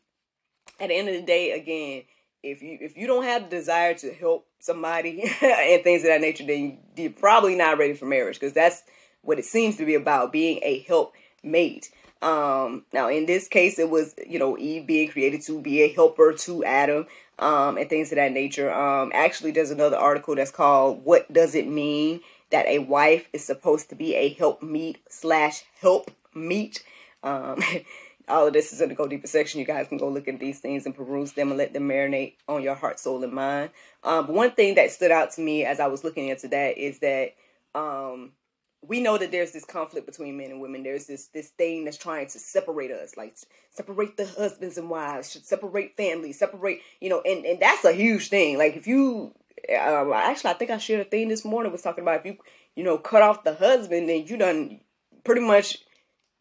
at 0.79 0.89
the 0.89 0.95
end 0.95 1.09
of 1.09 1.15
the 1.15 1.23
day, 1.23 1.53
again, 1.53 2.05
if 2.43 2.63
you 2.63 2.79
if 2.81 2.97
you 2.97 3.07
don't 3.07 3.25
have 3.25 3.45
the 3.45 3.57
desire 3.57 3.95
to 3.95 4.13
help 4.13 4.47
somebody 4.61 5.23
and 5.43 5.83
things 5.83 6.03
of 6.03 6.09
that 6.09 6.21
nature, 6.21 6.47
then 6.47 6.79
you're 6.97 7.11
probably 7.11 7.55
not 7.55 7.79
ready 7.79 7.95
for 7.95 8.07
marriage 8.07 8.39
because 8.39 8.53
that's 8.53 8.83
what 9.23 9.39
it 9.39 9.45
seems 9.45 9.77
to 9.77 9.85
be 9.85 9.95
about 9.95 10.33
being 10.33 10.61
a 10.63 10.81
help 10.81 11.15
mate. 11.43 11.91
Um, 12.23 12.85
now 12.93 13.09
in 13.09 13.27
this 13.27 13.49
case, 13.49 13.79
it 13.79 13.91
was 13.91 14.15
you 14.27 14.39
know 14.39 14.57
Eve 14.59 14.87
being 14.87 15.09
created 15.09 15.43
to 15.43 15.61
be 15.61 15.83
a 15.83 15.93
helper 15.93 16.33
to 16.33 16.65
Adam, 16.65 17.07
um, 17.39 17.77
and 17.77 17.89
things 17.89 18.11
of 18.13 18.17
that 18.17 18.33
nature. 18.33 18.73
Um, 18.73 19.11
actually, 19.15 19.51
there's 19.51 19.71
another 19.71 19.97
article 19.97 20.35
that's 20.35 20.51
called 20.51 21.05
"What 21.05 21.33
Does 21.33 21.55
It 21.55 21.69
Mean 21.69 22.21
That 22.51 22.67
a 22.67 22.79
Wife 22.79 23.29
Is 23.33 23.45
Supposed 23.45 23.91
to 23.91 23.95
Be 23.95 24.15
a 24.15 24.31
Help 24.31 24.63
Meet 24.63 24.99
slash 25.09 25.65
Help 25.81 26.11
Meet." 26.35 26.83
Um, 27.23 27.63
all 28.29 28.47
of 28.47 28.53
this 28.53 28.73
is 28.73 28.81
in 28.81 28.89
the 28.89 28.95
Go 28.95 29.07
Deeper 29.07 29.27
section. 29.27 29.61
You 29.61 29.67
guys 29.67 29.89
can 29.89 29.99
go 29.99 30.09
look 30.09 30.29
at 30.29 30.41
these 30.41 30.59
things 30.59 30.87
and 30.87 30.95
peruse 30.95 31.33
them 31.33 31.51
and 31.51 31.59
let 31.59 31.73
them 31.73 31.89
marinate 31.89 32.35
on 32.49 32.63
your 32.63 32.75
heart, 32.75 32.99
soul, 32.99 33.23
and 33.23 33.33
mind. 33.33 33.71
Um, 34.03 34.29
one 34.29 34.53
thing 34.53 34.75
that 34.77 34.91
stood 34.91 35.11
out 35.11 35.33
to 35.33 35.41
me 35.41 35.65
as 35.65 35.81
I 35.81 35.87
was 35.87 36.05
looking 36.05 36.29
into 36.29 36.49
that 36.49 36.79
is 36.79 36.99
that 37.01 37.35
um, 37.75 38.33
we 38.83 39.01
know 39.01 39.19
that 39.19 39.33
there's 39.33 39.53
this 39.53 39.65
conflict 39.65 40.07
between 40.07 40.37
men 40.37 40.51
and 40.51 40.61
women. 40.61 40.83
There's 40.83 41.07
this 41.07 41.27
this 41.29 41.49
thing 41.49 41.85
that's 41.85 41.97
trying 41.97 42.27
to 42.29 42.39
separate 42.39 42.91
us, 42.91 43.17
like 43.17 43.37
separate 43.71 44.17
the 44.17 44.27
husbands 44.27 44.79
and 44.79 44.91
wives, 44.91 45.39
separate 45.43 45.97
families, 45.97 46.39
separate, 46.39 46.81
you 47.01 47.09
know, 47.09 47.23
and 47.25 47.45
and 47.45 47.61
that's 47.61 47.85
a 47.85 47.93
huge 47.93 48.29
thing. 48.29 48.59
Like 48.59 48.77
if 48.77 48.87
you, 48.87 49.35
um, 49.81 50.13
actually, 50.13 50.51
I 50.51 50.55
think 50.55 50.71
I 50.71 50.79
shared 50.79 51.07
a 51.07 51.09
thing 51.09 51.29
this 51.29 51.45
morning 51.45 51.73
was 51.73 51.83
talking 51.83 52.03
about 52.03 52.21
if 52.21 52.27
you, 52.27 52.37
you 52.75 52.85
know, 52.85 52.99
cut 52.99 53.23
off 53.23 53.45
the 53.45 53.55
husband, 53.55 54.09
then 54.09 54.27
you 54.27 54.37
done 54.37 54.81
pretty 55.25 55.41
much 55.41 55.79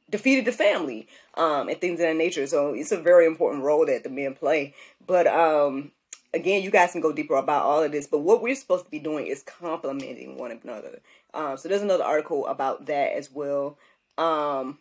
defeated 0.10 0.46
the 0.46 0.52
family, 0.52 1.08
um, 1.36 1.68
and 1.68 1.82
things 1.82 2.00
of 2.00 2.06
that 2.06 2.16
nature. 2.16 2.46
So 2.48 2.74
it's 2.74 2.92
a 2.92 2.98
very 2.98 3.26
important 3.26 3.64
role 3.64 3.86
that 3.86 4.04
the 4.04 4.10
men 4.10 4.36
play. 4.36 4.76
But 5.06 5.28
um, 5.28 5.92
again, 6.34 6.62
you 6.62 6.70
guys 6.70 6.92
can 6.92 7.02
go 7.02 7.12
deeper 7.12 7.36
about 7.36 7.64
all 7.64 7.84
of 7.84 7.92
this. 7.92 8.08
But 8.08 8.20
what 8.20 8.42
we're 8.42 8.56
supposed 8.56 8.86
to 8.86 8.92
be 8.92 9.00
doing 9.00 9.28
is 9.28 9.42
complementing 9.42 10.38
one 10.38 10.52
another. 10.52 11.00
Um, 11.36 11.58
so 11.58 11.68
there's 11.68 11.82
another 11.82 12.04
article 12.04 12.48
about 12.48 12.86
that 12.86 13.12
as 13.12 13.30
well. 13.32 13.78
Um, 14.18 14.80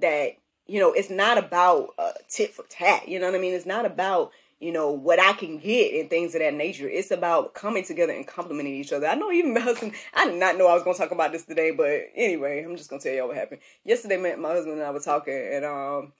that 0.00 0.32
you 0.66 0.80
know, 0.80 0.92
it's 0.92 1.08
not 1.08 1.38
about 1.38 1.90
uh, 1.98 2.12
tit 2.28 2.52
for 2.52 2.64
tat. 2.68 3.08
You 3.08 3.18
know 3.18 3.26
what 3.26 3.34
I 3.34 3.38
mean? 3.38 3.54
It's 3.54 3.64
not 3.64 3.86
about 3.86 4.32
you 4.60 4.72
know 4.72 4.90
what 4.90 5.20
I 5.20 5.34
can 5.34 5.58
get 5.58 5.94
and 5.94 6.10
things 6.10 6.34
of 6.34 6.40
that 6.40 6.52
nature. 6.52 6.88
It's 6.88 7.12
about 7.12 7.54
coming 7.54 7.84
together 7.84 8.12
and 8.12 8.26
complementing 8.26 8.74
each 8.74 8.92
other. 8.92 9.06
I 9.06 9.14
know 9.14 9.30
even 9.30 9.54
my 9.54 9.60
husband. 9.60 9.92
I 10.14 10.26
did 10.26 10.38
not 10.38 10.58
know 10.58 10.66
I 10.66 10.74
was 10.74 10.82
gonna 10.82 10.98
talk 10.98 11.12
about 11.12 11.32
this 11.32 11.44
today, 11.44 11.70
but 11.70 12.08
anyway, 12.14 12.62
I'm 12.64 12.76
just 12.76 12.90
gonna 12.90 13.00
tell 13.00 13.14
y'all 13.14 13.28
what 13.28 13.36
happened 13.36 13.60
yesterday. 13.84 14.16
My 14.16 14.50
husband 14.50 14.78
and 14.78 14.82
I 14.82 14.90
were 14.90 15.00
talking, 15.00 15.48
and 15.52 15.64
um, 15.64 16.12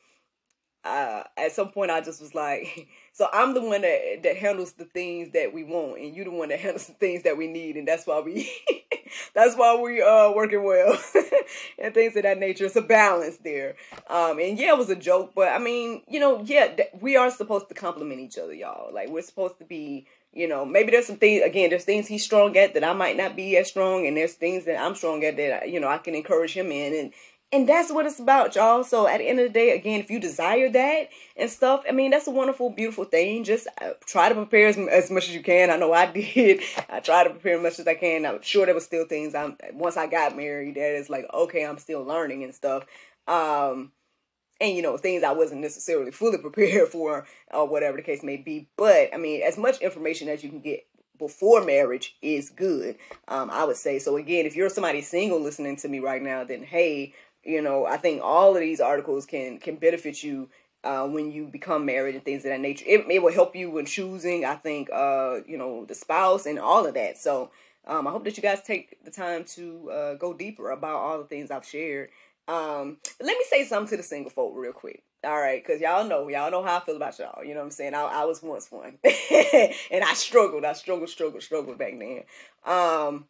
uh, 0.84 1.24
at 1.36 1.52
some 1.52 1.70
point 1.70 1.90
I 1.90 2.00
just 2.00 2.20
was 2.20 2.34
like, 2.34 2.88
so 3.12 3.28
I'm 3.32 3.54
the 3.54 3.60
one 3.60 3.82
that 3.82 4.22
that 4.22 4.36
handles 4.36 4.72
the 4.72 4.84
things 4.84 5.32
that 5.32 5.52
we 5.52 5.64
want, 5.64 6.00
and 6.00 6.14
you 6.14 6.24
the 6.24 6.30
one 6.30 6.48
that 6.50 6.60
handles 6.60 6.86
the 6.86 6.94
things 6.94 7.24
that 7.24 7.36
we 7.36 7.48
need, 7.48 7.76
and 7.76 7.86
that's 7.86 8.06
why 8.06 8.20
we 8.20 8.50
that's 9.34 9.56
why 9.56 9.80
we 9.80 10.02
uh 10.02 10.32
working 10.32 10.64
well 10.64 10.98
and 11.78 11.94
things 11.94 12.16
of 12.16 12.22
that 12.22 12.38
nature. 12.38 12.66
It's 12.66 12.76
a 12.76 12.82
balance 12.82 13.38
there. 13.38 13.76
Um, 14.08 14.38
and 14.38 14.58
yeah, 14.58 14.72
it 14.72 14.78
was 14.78 14.90
a 14.90 14.96
joke, 14.96 15.32
but 15.34 15.48
I 15.48 15.58
mean, 15.58 16.02
you 16.08 16.20
know, 16.20 16.42
yeah, 16.44 16.68
th- 16.68 16.90
we 17.00 17.16
are 17.16 17.30
supposed 17.30 17.68
to 17.68 17.74
complement 17.74 18.20
each 18.20 18.38
other, 18.38 18.54
y'all. 18.54 18.92
Like 18.92 19.10
we're 19.10 19.22
supposed 19.22 19.58
to 19.58 19.64
be 19.64 20.06
you 20.32 20.46
know, 20.46 20.64
maybe 20.64 20.90
there's 20.90 21.06
some 21.06 21.16
things 21.16 21.42
again, 21.42 21.70
there's 21.70 21.84
things 21.84 22.06
he's 22.06 22.22
strong 22.22 22.56
at 22.56 22.74
that 22.74 22.84
I 22.84 22.92
might 22.92 23.16
not 23.16 23.34
be 23.34 23.56
as 23.56 23.68
strong, 23.68 24.06
and 24.06 24.16
there's 24.16 24.34
things 24.34 24.66
that 24.66 24.78
I'm 24.78 24.94
strong 24.94 25.24
at 25.24 25.36
that 25.36 25.70
you 25.70 25.80
know 25.80 25.88
I 25.88 25.98
can 25.98 26.14
encourage 26.14 26.52
him 26.52 26.70
in, 26.70 26.94
and 26.94 27.12
and 27.50 27.66
that's 27.66 27.90
what 27.90 28.04
it's 28.04 28.20
about, 28.20 28.54
y'all. 28.54 28.84
So 28.84 29.06
at 29.06 29.18
the 29.18 29.28
end 29.28 29.40
of 29.40 29.46
the 29.46 29.52
day, 29.52 29.70
again, 29.70 30.00
if 30.00 30.10
you 30.10 30.20
desire 30.20 30.68
that 30.68 31.08
and 31.34 31.48
stuff, 31.48 31.82
I 31.88 31.92
mean, 31.92 32.10
that's 32.10 32.26
a 32.26 32.30
wonderful, 32.30 32.68
beautiful 32.68 33.04
thing. 33.04 33.42
Just 33.42 33.66
uh, 33.80 33.92
try 34.04 34.28
to 34.28 34.34
prepare 34.34 34.68
as, 34.68 34.76
as, 34.76 35.10
much 35.10 35.28
as 35.28 35.34
you 35.34 35.42
can. 35.42 35.70
I 35.70 35.76
know 35.76 35.92
I 35.94 36.06
did. 36.12 36.60
I 36.90 37.00
tried 37.00 37.24
to 37.24 37.30
prepare 37.30 37.56
as 37.56 37.62
much 37.62 37.78
as 37.78 37.86
I 37.86 37.94
can. 37.94 38.26
I'm 38.26 38.42
sure 38.42 38.66
there 38.66 38.74
was 38.74 38.84
still 38.84 39.06
things. 39.06 39.34
I'm 39.34 39.56
once 39.72 39.96
I 39.96 40.06
got 40.06 40.36
married, 40.36 40.74
that 40.74 40.94
is 40.94 41.08
like 41.08 41.24
okay, 41.32 41.64
I'm 41.64 41.78
still 41.78 42.04
learning 42.04 42.44
and 42.44 42.54
stuff. 42.54 42.84
Um, 43.26 43.92
and 44.60 44.76
you 44.76 44.82
know 44.82 44.98
things 44.98 45.22
I 45.22 45.32
wasn't 45.32 45.62
necessarily 45.62 46.10
fully 46.10 46.38
prepared 46.42 46.88
for, 46.88 47.26
or 47.50 47.66
whatever 47.66 47.96
the 47.96 48.02
case 48.02 48.22
may 48.22 48.36
be. 48.36 48.68
But 48.76 49.14
I 49.14 49.16
mean, 49.16 49.42
as 49.42 49.56
much 49.56 49.78
information 49.80 50.28
as 50.28 50.44
you 50.44 50.50
can 50.50 50.60
get 50.60 50.84
before 51.18 51.64
marriage 51.64 52.16
is 52.22 52.50
good. 52.50 52.96
Um, 53.26 53.50
I 53.50 53.64
would 53.64 53.76
say 53.76 53.98
so. 53.98 54.16
Again, 54.16 54.46
if 54.46 54.56
you're 54.56 54.68
somebody 54.68 55.00
single 55.00 55.40
listening 55.40 55.76
to 55.76 55.88
me 55.88 55.98
right 55.98 56.22
now, 56.22 56.44
then 56.44 56.62
hey, 56.62 57.12
you 57.48 57.62
know, 57.62 57.86
I 57.86 57.96
think 57.96 58.20
all 58.22 58.54
of 58.54 58.60
these 58.60 58.80
articles 58.80 59.24
can 59.24 59.58
can 59.58 59.76
benefit 59.76 60.22
you 60.22 60.50
uh, 60.84 61.06
when 61.06 61.32
you 61.32 61.46
become 61.46 61.86
married 61.86 62.14
and 62.14 62.24
things 62.24 62.44
of 62.44 62.50
that 62.50 62.60
nature. 62.60 62.84
It, 62.86 63.06
it 63.10 63.22
will 63.22 63.32
help 63.32 63.56
you 63.56 63.70
when 63.70 63.86
choosing, 63.86 64.44
I 64.44 64.54
think, 64.54 64.90
uh, 64.92 65.38
you 65.46 65.56
know, 65.56 65.84
the 65.86 65.94
spouse 65.94 66.46
and 66.46 66.58
all 66.58 66.86
of 66.86 66.94
that. 66.94 67.18
So 67.18 67.50
um, 67.86 68.06
I 68.06 68.10
hope 68.10 68.24
that 68.24 68.36
you 68.36 68.42
guys 68.42 68.62
take 68.62 69.02
the 69.04 69.10
time 69.10 69.44
to 69.56 69.90
uh, 69.90 70.14
go 70.14 70.34
deeper 70.34 70.70
about 70.70 70.96
all 70.96 71.18
the 71.18 71.24
things 71.24 71.50
I've 71.50 71.66
shared. 71.66 72.10
Um, 72.46 72.98
let 73.20 73.36
me 73.36 73.44
say 73.48 73.64
something 73.64 73.90
to 73.90 73.96
the 73.96 74.02
single 74.02 74.30
folk 74.30 74.52
real 74.54 74.72
quick. 74.72 75.02
All 75.24 75.36
right, 75.36 75.64
because 75.64 75.80
y'all 75.80 76.06
know, 76.06 76.28
y'all 76.28 76.50
know 76.50 76.62
how 76.62 76.76
I 76.76 76.80
feel 76.80 76.94
about 76.94 77.18
y'all. 77.18 77.42
You 77.42 77.54
know 77.54 77.60
what 77.60 77.66
I'm 77.66 77.70
saying? 77.72 77.92
I, 77.92 78.02
I 78.02 78.24
was 78.24 78.40
once 78.40 78.70
one, 78.70 78.98
and 79.04 80.04
I 80.04 80.14
struggled. 80.14 80.64
I 80.64 80.74
struggled, 80.74 81.08
struggled, 81.08 81.42
struggled 81.42 81.76
back 81.76 81.98
then. 81.98 82.22
Um, 82.64 83.24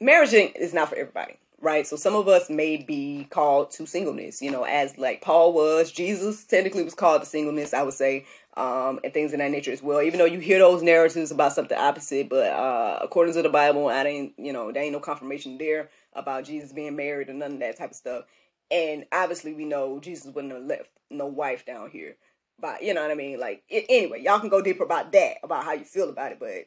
marriage 0.00 0.32
is 0.32 0.72
not 0.72 0.88
for 0.88 0.96
everybody 0.96 1.36
right? 1.64 1.86
So 1.86 1.96
some 1.96 2.14
of 2.14 2.28
us 2.28 2.50
may 2.50 2.76
be 2.76 3.26
called 3.30 3.70
to 3.72 3.86
singleness, 3.86 4.42
you 4.42 4.50
know, 4.50 4.64
as 4.64 4.98
like 4.98 5.22
Paul 5.22 5.54
was. 5.54 5.90
Jesus 5.90 6.44
technically 6.44 6.84
was 6.84 6.94
called 6.94 7.22
to 7.22 7.26
singleness, 7.26 7.72
I 7.72 7.82
would 7.82 7.94
say, 7.94 8.26
um, 8.56 9.00
and 9.02 9.14
things 9.14 9.32
of 9.32 9.38
that 9.38 9.50
nature 9.50 9.72
as 9.72 9.82
well. 9.82 10.02
Even 10.02 10.18
though 10.18 10.26
you 10.26 10.40
hear 10.40 10.58
those 10.58 10.82
narratives 10.82 11.30
about 11.30 11.54
something 11.54 11.76
opposite, 11.76 12.28
but 12.28 12.52
uh, 12.52 12.98
according 13.00 13.32
to 13.34 13.42
the 13.42 13.48
Bible, 13.48 13.88
I 13.88 14.04
ain't, 14.04 14.34
you 14.36 14.52
know, 14.52 14.70
there 14.70 14.82
ain't 14.82 14.92
no 14.92 15.00
confirmation 15.00 15.56
there 15.56 15.88
about 16.12 16.44
Jesus 16.44 16.72
being 16.72 16.96
married 16.96 17.30
or 17.30 17.34
none 17.34 17.54
of 17.54 17.60
that 17.60 17.78
type 17.78 17.90
of 17.90 17.96
stuff. 17.96 18.24
And 18.70 19.06
obviously, 19.10 19.54
we 19.54 19.64
know 19.64 19.98
Jesus 20.00 20.32
wouldn't 20.32 20.52
have 20.52 20.64
left 20.64 20.90
no 21.10 21.26
wife 21.26 21.64
down 21.64 21.90
here. 21.90 22.16
But 22.60 22.82
you 22.82 22.92
know 22.94 23.02
what 23.02 23.10
I 23.10 23.14
mean? 23.14 23.40
Like, 23.40 23.62
it, 23.68 23.86
anyway, 23.88 24.22
y'all 24.22 24.38
can 24.38 24.48
go 24.50 24.62
deeper 24.62 24.84
about 24.84 25.12
that, 25.12 25.38
about 25.42 25.64
how 25.64 25.72
you 25.72 25.84
feel 25.84 26.10
about 26.10 26.32
it. 26.32 26.38
But 26.38 26.66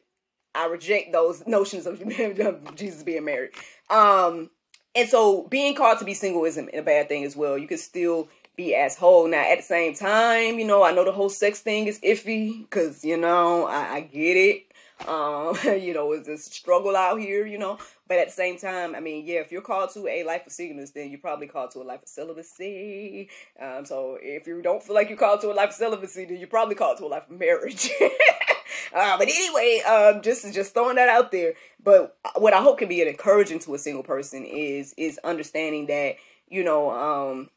I 0.56 0.66
reject 0.66 1.12
those 1.14 1.44
notions 1.48 1.86
of 1.88 2.76
Jesus 2.76 3.04
being 3.04 3.26
married. 3.26 3.52
Um, 3.90 4.50
and 4.98 5.08
so 5.08 5.44
being 5.44 5.76
called 5.76 6.00
to 6.00 6.06
be 6.06 6.16
single 6.16 6.44
isn't 6.44 6.70
a 6.74 6.82
bad 6.82 7.08
thing 7.08 7.24
as 7.24 7.36
well. 7.36 7.56
You 7.56 7.68
can 7.68 7.78
still 7.78 8.30
be 8.56 8.74
as 8.74 8.98
whole. 8.98 9.28
Now, 9.28 9.50
at 9.50 9.60
the 9.60 9.64
same 9.64 9.94
time, 9.94 10.58
you 10.58 10.66
know, 10.66 10.84
I 10.84 10.92
know 10.92 11.06
the 11.06 11.12
whole 11.12 11.30
sex 11.30 11.60
thing 11.60 11.86
is 11.86 12.00
iffy 12.00 12.62
because, 12.62 13.06
you 13.06 13.16
know, 13.16 13.68
I, 13.68 13.94
I 13.94 14.02
get 14.02 14.36
it. 14.36 14.64
Um, 15.08 15.56
you 15.80 15.94
know, 15.94 16.12
it's 16.14 16.28
a 16.28 16.38
struggle 16.38 16.96
out 16.96 17.20
here, 17.20 17.46
you 17.46 17.60
know. 17.60 17.78
But 18.08 18.18
at 18.18 18.30
the 18.30 18.34
same 18.34 18.58
time, 18.58 18.96
I 18.96 19.00
mean, 19.00 19.24
yeah, 19.28 19.42
if 19.42 19.52
you're 19.52 19.62
called 19.62 19.92
to 19.94 20.08
a 20.08 20.24
life 20.24 20.48
of 20.48 20.52
singleness, 20.52 20.92
then 20.92 21.12
you're 21.12 21.20
probably 21.20 21.46
called 21.46 21.72
to 21.72 21.80
a 21.80 21.84
life 21.84 22.02
of 22.02 22.10
celibacy. 22.10 23.30
Um, 23.62 23.86
so 23.86 24.18
if 24.20 24.48
you 24.48 24.64
don't 24.64 24.82
feel 24.82 24.96
like 24.96 25.10
you're 25.10 25.18
called 25.18 25.42
to 25.42 25.52
a 25.52 25.54
life 25.54 25.70
of 25.70 25.76
celibacy, 25.76 26.26
then 26.26 26.38
you're 26.38 26.48
probably 26.48 26.76
called 26.76 26.98
to 26.98 27.06
a 27.06 27.08
life 27.08 27.30
of 27.30 27.40
marriage. 27.40 27.92
uh, 28.94 29.18
but 29.18 29.28
anyway, 29.28 29.82
um, 29.88 30.22
just 30.22 30.54
just 30.54 30.74
throwing 30.74 30.96
that 30.96 31.10
out 31.10 31.32
there. 31.32 31.54
But 31.84 32.18
what 32.36 32.54
I 32.54 32.62
hope 32.62 32.80
can 32.80 32.90
be 32.90 33.02
an 33.02 33.08
encouraging 33.08 33.60
to 33.60 33.76
a 33.76 33.80
single 33.80 34.04
person 34.04 34.46
is 34.46 34.94
is 34.98 35.20
understanding 35.24 35.88
that 35.88 36.16
you 36.50 36.64
know 36.64 36.92
um, 36.92 37.50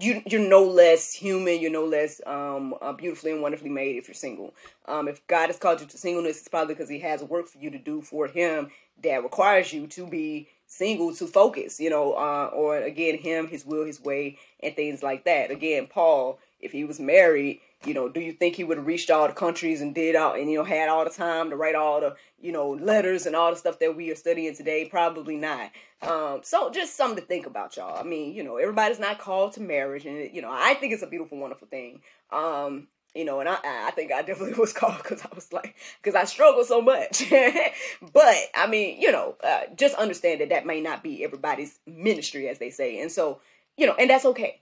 you 0.00 0.22
you're 0.26 0.48
no 0.48 0.64
less 0.64 1.12
human, 1.12 1.60
you're 1.60 1.70
no 1.70 1.84
less 1.84 2.20
um, 2.26 2.74
uh, 2.80 2.92
beautifully 2.92 3.32
and 3.32 3.42
wonderfully 3.42 3.70
made 3.70 3.96
if 3.96 4.08
you're 4.08 4.14
single. 4.14 4.54
Um, 4.86 5.08
if 5.08 5.26
God 5.26 5.46
has 5.46 5.58
called 5.58 5.80
you 5.80 5.86
to 5.86 5.98
singleness, 5.98 6.38
it's 6.38 6.48
probably 6.48 6.74
because 6.74 6.88
He 6.88 6.98
has 7.00 7.22
work 7.22 7.46
for 7.48 7.58
you 7.58 7.70
to 7.70 7.78
do 7.78 8.02
for 8.02 8.26
Him 8.26 8.70
that 9.02 9.22
requires 9.22 9.72
you 9.72 9.86
to 9.88 10.06
be 10.06 10.48
single 10.66 11.14
to 11.14 11.26
focus. 11.26 11.78
You 11.78 11.90
know, 11.90 12.14
uh, 12.14 12.50
or 12.52 12.78
again, 12.78 13.18
Him, 13.18 13.48
His 13.48 13.64
will, 13.64 13.84
His 13.84 14.00
way, 14.00 14.38
and 14.60 14.74
things 14.74 15.02
like 15.02 15.24
that. 15.24 15.50
Again, 15.50 15.86
Paul, 15.86 16.40
if 16.60 16.72
he 16.72 16.84
was 16.84 16.98
married, 16.98 17.60
you 17.86 17.94
know, 17.94 18.08
do 18.08 18.20
you 18.20 18.32
think 18.32 18.56
he 18.56 18.64
would 18.64 18.78
have 18.78 18.86
reached 18.86 19.10
all 19.10 19.26
the 19.26 19.32
countries 19.32 19.80
and 19.80 19.94
did 19.94 20.16
all 20.16 20.34
and 20.34 20.50
you 20.50 20.58
know 20.58 20.64
had 20.64 20.88
all 20.88 21.04
the 21.04 21.10
time 21.10 21.50
to 21.50 21.56
write 21.56 21.74
all 21.74 22.00
the 22.00 22.16
you 22.40 22.52
know 22.52 22.70
letters 22.70 23.26
and 23.26 23.36
all 23.36 23.50
the 23.50 23.56
stuff 23.56 23.78
that 23.78 23.96
we 23.96 24.10
are 24.10 24.16
studying 24.16 24.54
today? 24.54 24.86
Probably 24.86 25.36
not. 25.36 25.70
Um, 26.02 26.40
so 26.42 26.70
just 26.70 26.96
something 26.96 27.20
to 27.20 27.26
think 27.26 27.46
about, 27.46 27.76
y'all. 27.76 27.98
I 27.98 28.02
mean, 28.02 28.34
you 28.34 28.42
know, 28.42 28.56
everybody's 28.56 28.98
not 28.98 29.18
called 29.18 29.52
to 29.54 29.60
marriage, 29.60 30.04
and 30.04 30.34
you 30.34 30.42
know, 30.42 30.50
I 30.52 30.74
think 30.74 30.92
it's 30.92 31.02
a 31.02 31.06
beautiful, 31.06 31.38
wonderful 31.38 31.68
thing. 31.68 32.00
Um, 32.30 32.88
you 33.14 33.24
know, 33.24 33.40
and 33.40 33.48
I, 33.48 33.56
I 33.64 33.90
think 33.92 34.12
I 34.12 34.22
definitely 34.22 34.54
was 34.58 34.72
called 34.72 34.98
because 34.98 35.22
I 35.22 35.28
was 35.34 35.52
like, 35.52 35.74
because 36.02 36.14
I 36.14 36.24
struggle 36.24 36.64
so 36.64 36.82
much. 36.82 37.24
but 38.12 38.36
I 38.54 38.66
mean, 38.68 39.00
you 39.00 39.10
know, 39.10 39.36
uh, 39.42 39.62
just 39.74 39.94
understand 39.96 40.40
that 40.40 40.50
that 40.50 40.66
may 40.66 40.80
not 40.80 41.02
be 41.02 41.24
everybody's 41.24 41.78
ministry, 41.86 42.48
as 42.48 42.58
they 42.58 42.70
say, 42.70 43.00
and 43.00 43.10
so 43.10 43.40
you 43.76 43.86
know, 43.86 43.94
and 43.98 44.10
that's 44.10 44.24
okay, 44.24 44.60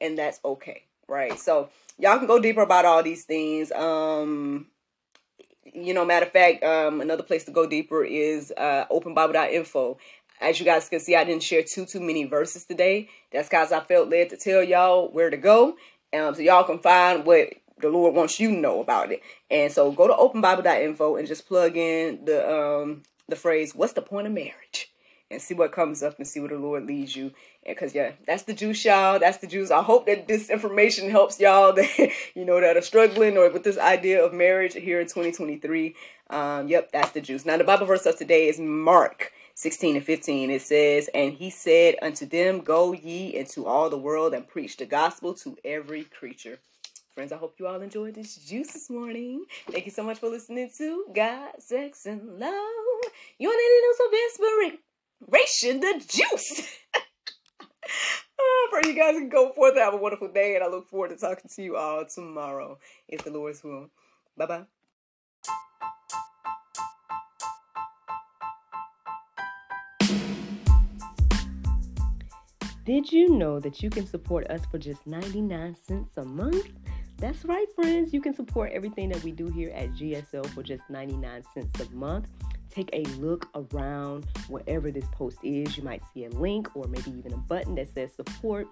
and 0.00 0.16
that's 0.16 0.40
okay, 0.44 0.84
right? 1.08 1.38
So 1.38 1.70
y'all 1.98 2.18
can 2.18 2.26
go 2.26 2.38
deeper 2.38 2.62
about 2.62 2.84
all 2.84 3.02
these 3.02 3.24
things. 3.24 3.72
Um, 3.72 4.66
you 5.64 5.94
know, 5.94 6.04
matter 6.04 6.26
of 6.26 6.32
fact, 6.32 6.62
um, 6.62 7.00
another 7.00 7.22
place 7.22 7.44
to 7.44 7.50
go 7.50 7.66
deeper 7.66 8.04
is 8.04 8.52
uh, 8.56 8.86
openbible.info. 8.90 9.98
As 10.40 10.60
you 10.60 10.64
guys 10.64 10.88
can 10.88 11.00
see, 11.00 11.16
I 11.16 11.24
didn't 11.24 11.42
share 11.42 11.62
too 11.62 11.84
too 11.84 12.00
many 12.00 12.24
verses 12.24 12.64
today. 12.64 13.08
That's 13.32 13.48
because 13.48 13.72
I 13.72 13.80
felt 13.80 14.08
led 14.08 14.30
to 14.30 14.36
tell 14.36 14.62
y'all 14.62 15.10
where 15.10 15.30
to 15.30 15.36
go, 15.36 15.76
um, 16.12 16.34
so 16.34 16.42
y'all 16.42 16.64
can 16.64 16.78
find 16.78 17.24
what 17.26 17.48
the 17.80 17.88
Lord 17.88 18.14
wants 18.14 18.38
you 18.38 18.50
to 18.50 18.56
know 18.56 18.80
about 18.80 19.10
it. 19.10 19.22
And 19.50 19.72
so 19.72 19.90
go 19.90 20.06
to 20.06 20.14
openbible.info 20.14 21.16
and 21.16 21.26
just 21.26 21.48
plug 21.48 21.76
in 21.76 22.24
the 22.24 22.48
um 22.48 23.02
the 23.28 23.36
phrase 23.36 23.74
"What's 23.74 23.94
the 23.94 24.02
point 24.02 24.28
of 24.28 24.32
marriage?" 24.32 24.92
and 25.30 25.42
see 25.42 25.54
what 25.54 25.72
comes 25.72 26.02
up 26.02 26.16
and 26.18 26.26
see 26.26 26.40
where 26.40 26.48
the 26.48 26.58
Lord 26.58 26.86
leads 26.86 27.14
you. 27.14 27.32
And 27.68 27.76
cause 27.76 27.94
yeah, 27.94 28.12
that's 28.26 28.44
the 28.44 28.54
juice, 28.54 28.82
y'all. 28.86 29.18
That's 29.18 29.36
the 29.38 29.46
juice. 29.46 29.70
I 29.70 29.82
hope 29.82 30.06
that 30.06 30.26
this 30.26 30.48
information 30.48 31.10
helps 31.10 31.38
y'all 31.38 31.72
that 31.74 32.12
you 32.34 32.46
know 32.46 32.60
that 32.60 32.78
are 32.78 32.82
struggling 32.82 33.36
or 33.36 33.50
with 33.50 33.62
this 33.62 33.76
idea 33.76 34.24
of 34.24 34.32
marriage 34.32 34.72
here 34.72 35.00
in 35.00 35.06
2023. 35.06 35.94
Um, 36.30 36.68
yep, 36.68 36.90
that's 36.92 37.10
the 37.10 37.20
juice. 37.20 37.44
Now 37.44 37.58
the 37.58 37.64
Bible 37.64 37.84
verse 37.84 38.06
of 38.06 38.16
today 38.16 38.48
is 38.48 38.58
Mark 38.58 39.32
16 39.54 39.96
and 39.96 40.04
15. 40.04 40.50
It 40.50 40.62
says, 40.62 41.10
And 41.12 41.34
he 41.34 41.50
said 41.50 41.96
unto 42.00 42.24
them, 42.24 42.60
Go 42.60 42.92
ye 42.92 43.34
into 43.34 43.66
all 43.66 43.90
the 43.90 43.98
world 43.98 44.32
and 44.32 44.48
preach 44.48 44.78
the 44.78 44.86
gospel 44.86 45.34
to 45.34 45.58
every 45.62 46.04
creature. 46.04 46.60
Friends, 47.14 47.32
I 47.32 47.36
hope 47.36 47.56
you 47.58 47.66
all 47.66 47.82
enjoyed 47.82 48.14
this 48.14 48.36
juice 48.36 48.72
this 48.72 48.88
morning. 48.88 49.44
Thank 49.68 49.84
you 49.84 49.90
so 49.90 50.04
much 50.04 50.20
for 50.20 50.28
listening 50.28 50.70
to 50.78 51.04
God, 51.12 51.50
Sex, 51.58 52.06
and 52.06 52.38
Love. 52.38 53.12
You 53.38 53.48
want 53.48 53.60
any 53.60 53.80
news 53.82 54.00
of 54.06 54.70
inspiration? 55.26 55.80
The 55.80 56.04
juice. 56.06 56.68
pray 58.80 58.90
you 58.90 58.96
guys 58.96 59.14
can 59.14 59.28
go 59.28 59.52
forth 59.52 59.72
and 59.72 59.82
have 59.82 59.94
a 59.94 59.96
wonderful 59.96 60.28
day, 60.28 60.54
and 60.54 60.64
I 60.64 60.68
look 60.68 60.88
forward 60.88 61.10
to 61.10 61.16
talking 61.16 61.50
to 61.54 61.62
you 61.62 61.76
all 61.76 62.04
tomorrow, 62.04 62.78
if 63.08 63.24
the 63.24 63.30
Lord's 63.30 63.62
will. 63.64 63.90
Bye 64.36 64.46
bye. 64.46 64.64
Did 72.84 73.12
you 73.12 73.36
know 73.36 73.60
that 73.60 73.82
you 73.82 73.90
can 73.90 74.06
support 74.06 74.50
us 74.50 74.62
for 74.70 74.78
just 74.78 75.06
99 75.06 75.76
cents 75.76 76.16
a 76.16 76.24
month? 76.24 76.68
That's 77.18 77.44
right, 77.44 77.66
friends. 77.74 78.14
You 78.14 78.22
can 78.22 78.34
support 78.34 78.72
everything 78.72 79.10
that 79.10 79.22
we 79.22 79.32
do 79.32 79.48
here 79.48 79.70
at 79.74 79.90
GSL 79.90 80.46
for 80.46 80.62
just 80.62 80.82
99 80.88 81.42
cents 81.52 81.80
a 81.80 81.94
month. 81.94 82.28
Take 82.78 82.90
a 82.92 83.02
look 83.18 83.48
around 83.56 84.24
wherever 84.46 84.92
this 84.92 85.04
post 85.10 85.38
is. 85.42 85.76
You 85.76 85.82
might 85.82 86.00
see 86.14 86.26
a 86.26 86.30
link 86.30 86.76
or 86.76 86.86
maybe 86.86 87.10
even 87.10 87.32
a 87.32 87.36
button 87.36 87.74
that 87.74 87.92
says 87.92 88.14
support. 88.14 88.68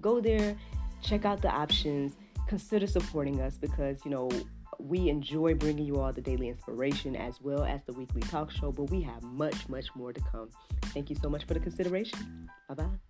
Go 0.00 0.18
there, 0.18 0.56
check 1.02 1.26
out 1.26 1.42
the 1.42 1.50
options, 1.50 2.16
consider 2.48 2.86
supporting 2.86 3.42
us 3.42 3.58
because, 3.58 4.02
you 4.02 4.10
know, 4.10 4.30
we 4.78 5.10
enjoy 5.10 5.52
bringing 5.52 5.84
you 5.84 6.00
all 6.00 6.10
the 6.10 6.22
daily 6.22 6.48
inspiration 6.48 7.14
as 7.14 7.38
well 7.42 7.62
as 7.62 7.82
the 7.84 7.92
weekly 7.92 8.22
talk 8.22 8.50
show, 8.50 8.72
but 8.72 8.84
we 8.84 9.02
have 9.02 9.22
much, 9.24 9.68
much 9.68 9.94
more 9.94 10.14
to 10.14 10.20
come. 10.22 10.48
Thank 10.94 11.10
you 11.10 11.16
so 11.16 11.28
much 11.28 11.44
for 11.44 11.52
the 11.52 11.60
consideration. 11.60 12.48
Bye 12.66 12.76
bye. 12.76 13.09